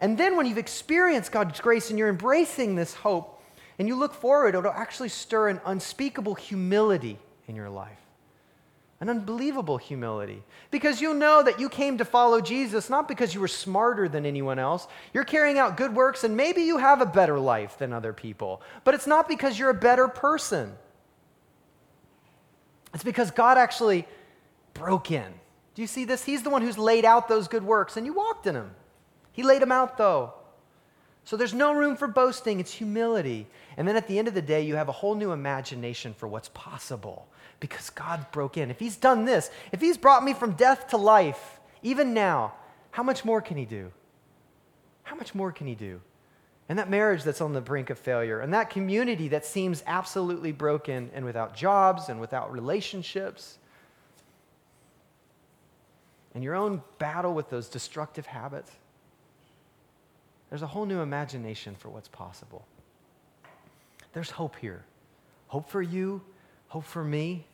And 0.00 0.16
then 0.16 0.36
when 0.36 0.46
you've 0.46 0.58
experienced 0.58 1.32
God's 1.32 1.60
grace 1.60 1.90
and 1.90 1.98
you're 1.98 2.08
embracing 2.08 2.76
this 2.76 2.94
hope 2.94 3.42
and 3.78 3.88
you 3.88 3.96
look 3.96 4.14
forward, 4.14 4.54
it'll 4.54 4.70
actually 4.70 5.08
stir 5.08 5.48
an 5.48 5.60
unspeakable 5.64 6.36
humility 6.36 7.18
in 7.48 7.56
your 7.56 7.68
life. 7.68 7.98
An 9.00 9.08
unbelievable 9.08 9.78
humility. 9.78 10.42
Because 10.70 11.00
you 11.00 11.14
know 11.14 11.42
that 11.42 11.60
you 11.60 11.68
came 11.68 11.98
to 11.98 12.04
follow 12.04 12.40
Jesus 12.40 12.90
not 12.90 13.08
because 13.08 13.34
you 13.34 13.40
were 13.40 13.48
smarter 13.48 14.08
than 14.08 14.26
anyone 14.26 14.58
else. 14.58 14.86
You're 15.12 15.24
carrying 15.24 15.58
out 15.58 15.76
good 15.76 15.94
works 15.94 16.22
and 16.22 16.36
maybe 16.36 16.62
you 16.62 16.78
have 16.78 17.00
a 17.00 17.06
better 17.06 17.38
life 17.38 17.78
than 17.78 17.92
other 17.92 18.12
people. 18.12 18.62
But 18.84 18.94
it's 18.94 19.06
not 19.06 19.28
because 19.28 19.58
you're 19.58 19.70
a 19.70 19.74
better 19.74 20.06
person. 20.06 20.74
It's 22.94 23.04
because 23.04 23.30
God 23.30 23.58
actually 23.58 24.06
broke 24.78 25.10
in. 25.10 25.32
Do 25.74 25.82
you 25.82 25.88
see 25.88 26.04
this? 26.04 26.24
He's 26.24 26.42
the 26.42 26.50
one 26.50 26.62
who's 26.62 26.78
laid 26.78 27.04
out 27.04 27.28
those 27.28 27.48
good 27.48 27.62
works, 27.62 27.96
and 27.96 28.06
you 28.06 28.12
walked 28.12 28.46
in 28.46 28.54
them. 28.54 28.74
He 29.32 29.42
laid 29.42 29.62
them 29.62 29.72
out, 29.72 29.98
though. 29.98 30.34
So 31.24 31.36
there's 31.36 31.54
no 31.54 31.74
room 31.74 31.94
for 31.94 32.08
boasting, 32.08 32.58
it's 32.58 32.72
humility. 32.72 33.46
And 33.76 33.86
then 33.86 33.96
at 33.96 34.08
the 34.08 34.18
end 34.18 34.28
of 34.28 34.34
the 34.34 34.42
day, 34.42 34.62
you 34.62 34.76
have 34.76 34.88
a 34.88 34.92
whole 34.92 35.14
new 35.14 35.32
imagination 35.32 36.14
for 36.14 36.26
what's 36.26 36.48
possible 36.48 37.28
because 37.60 37.90
God 37.90 38.26
broke 38.32 38.56
in. 38.56 38.70
If 38.70 38.78
He's 38.78 38.96
done 38.96 39.24
this, 39.24 39.50
if 39.70 39.80
He's 39.80 39.98
brought 39.98 40.24
me 40.24 40.32
from 40.32 40.52
death 40.52 40.88
to 40.88 40.96
life, 40.96 41.60
even 41.82 42.14
now, 42.14 42.54
how 42.90 43.02
much 43.02 43.24
more 43.24 43.42
can 43.42 43.56
He 43.56 43.66
do? 43.66 43.92
How 45.02 45.16
much 45.16 45.34
more 45.34 45.52
can 45.52 45.66
He 45.66 45.74
do? 45.74 46.00
And 46.68 46.78
that 46.78 46.90
marriage 46.90 47.24
that's 47.24 47.40
on 47.40 47.52
the 47.52 47.60
brink 47.60 47.90
of 47.90 47.98
failure, 47.98 48.40
and 48.40 48.52
that 48.54 48.70
community 48.70 49.28
that 49.28 49.44
seems 49.46 49.82
absolutely 49.86 50.52
broken 50.52 51.10
and 51.14 51.24
without 51.24 51.54
jobs 51.54 52.08
and 52.08 52.20
without 52.20 52.52
relationships 52.52 53.58
and 56.34 56.44
your 56.44 56.54
own 56.54 56.82
battle 56.98 57.34
with 57.34 57.50
those 57.50 57.68
destructive 57.68 58.26
habits. 58.26 58.70
There's 60.50 60.62
a 60.62 60.66
whole 60.66 60.86
new 60.86 61.00
imagination 61.00 61.74
for 61.74 61.88
what's 61.88 62.08
possible. 62.08 62.66
There's 64.12 64.30
hope 64.30 64.56
here. 64.56 64.84
Hope 65.48 65.68
for 65.68 65.82
you, 65.82 66.22
hope 66.68 66.84
for 66.84 67.04
me. 67.04 67.46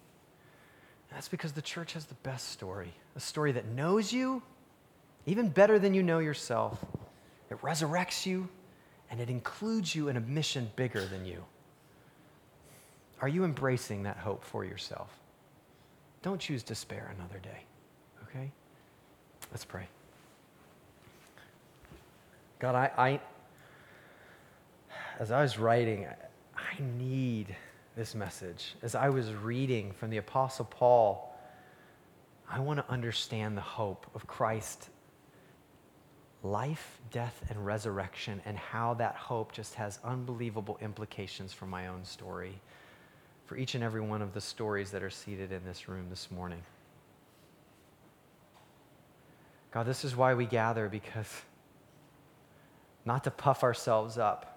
That's 1.10 1.28
because 1.28 1.52
the 1.52 1.62
church 1.62 1.92
has 1.92 2.06
the 2.06 2.14
best 2.16 2.48
story 2.48 2.92
a 3.16 3.20
story 3.20 3.52
that 3.52 3.66
knows 3.66 4.12
you 4.12 4.42
even 5.26 5.48
better 5.48 5.78
than 5.78 5.94
you 5.94 6.02
know 6.02 6.18
yourself. 6.18 6.84
It 7.50 7.60
resurrects 7.62 8.26
you, 8.26 8.48
and 9.10 9.20
it 9.20 9.30
includes 9.30 9.94
you 9.94 10.08
in 10.08 10.16
a 10.16 10.20
mission 10.20 10.70
bigger 10.76 11.04
than 11.06 11.24
you. 11.24 11.44
Are 13.20 13.28
you 13.28 13.44
embracing 13.44 14.02
that 14.02 14.16
hope 14.16 14.44
for 14.44 14.64
yourself? 14.64 15.10
Don't 16.22 16.40
choose 16.40 16.62
despair 16.62 17.14
another 17.16 17.38
day, 17.38 17.64
okay? 18.24 18.50
Let's 19.54 19.64
pray. 19.64 19.86
God, 22.58 22.74
I, 22.74 22.90
I 22.98 23.20
as 25.20 25.30
I 25.30 25.42
was 25.42 25.60
writing, 25.60 26.08
I 26.56 26.82
need 26.98 27.54
this 27.94 28.16
message. 28.16 28.74
As 28.82 28.96
I 28.96 29.10
was 29.10 29.32
reading 29.32 29.92
from 29.92 30.10
the 30.10 30.16
Apostle 30.16 30.64
Paul, 30.64 31.32
I 32.50 32.58
want 32.58 32.80
to 32.80 32.92
understand 32.92 33.56
the 33.56 33.62
hope 33.62 34.06
of 34.12 34.26
Christ 34.26 34.88
life, 36.42 36.98
death, 37.12 37.44
and 37.48 37.64
resurrection, 37.64 38.42
and 38.44 38.58
how 38.58 38.94
that 38.94 39.14
hope 39.14 39.52
just 39.52 39.74
has 39.76 40.00
unbelievable 40.02 40.78
implications 40.82 41.52
for 41.52 41.66
my 41.66 41.86
own 41.86 42.04
story, 42.04 42.60
for 43.46 43.56
each 43.56 43.76
and 43.76 43.84
every 43.84 44.00
one 44.00 44.20
of 44.20 44.34
the 44.34 44.40
stories 44.40 44.90
that 44.90 45.02
are 45.04 45.10
seated 45.10 45.52
in 45.52 45.64
this 45.64 45.88
room 45.88 46.06
this 46.10 46.28
morning. 46.32 46.62
God, 49.74 49.86
this 49.86 50.04
is 50.04 50.14
why 50.14 50.34
we 50.34 50.46
gather, 50.46 50.88
because 50.88 51.42
not 53.04 53.24
to 53.24 53.30
puff 53.32 53.64
ourselves 53.64 54.16
up, 54.16 54.56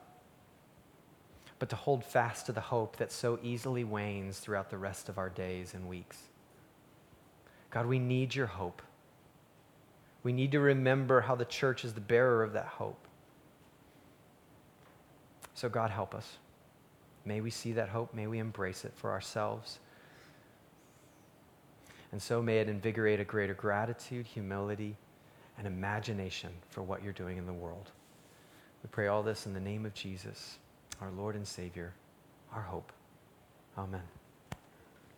but 1.57 1.69
to 1.69 1.75
hold 1.75 2.05
fast 2.05 2.45
to 2.45 2.51
the 2.51 2.61
hope 2.61 2.97
that 2.97 3.11
so 3.11 3.39
easily 3.41 3.83
wanes 3.83 4.37
throughout 4.37 4.69
the 4.69 4.77
rest 4.77 5.09
of 5.09 5.17
our 5.17 5.29
days 5.29 5.73
and 5.73 5.89
weeks. 5.89 6.19
God, 7.71 7.87
we 7.87 7.97
need 7.97 8.35
your 8.35 8.45
hope. 8.45 8.83
We 10.21 10.33
need 10.33 10.51
to 10.51 10.59
remember 10.59 11.21
how 11.21 11.33
the 11.33 11.45
church 11.45 11.83
is 11.83 11.93
the 11.93 12.01
bearer 12.01 12.43
of 12.43 12.53
that 12.53 12.67
hope. 12.67 13.07
So, 15.55 15.67
God, 15.67 15.89
help 15.89 16.13
us. 16.13 16.37
May 17.25 17.41
we 17.41 17.49
see 17.49 17.73
that 17.73 17.89
hope. 17.89 18.13
May 18.13 18.27
we 18.27 18.37
embrace 18.37 18.85
it 18.85 18.93
for 18.95 19.09
ourselves. 19.09 19.79
And 22.11 22.21
so 22.21 22.39
may 22.39 22.59
it 22.59 22.69
invigorate 22.69 23.19
a 23.19 23.23
greater 23.23 23.55
gratitude, 23.55 24.27
humility, 24.27 24.95
and 25.57 25.67
imagination 25.67 26.51
for 26.69 26.83
what 26.83 27.03
you're 27.03 27.13
doing 27.13 27.37
in 27.37 27.45
the 27.45 27.53
world. 27.53 27.91
We 28.83 28.89
pray 28.91 29.07
all 29.07 29.23
this 29.23 29.45
in 29.45 29.53
the 29.53 29.59
name 29.59 29.85
of 29.85 29.93
Jesus, 29.93 30.59
our 31.01 31.11
Lord 31.11 31.35
and 31.35 31.47
Savior, 31.47 31.93
our 32.53 32.61
hope. 32.61 32.91
Amen. 33.77 34.16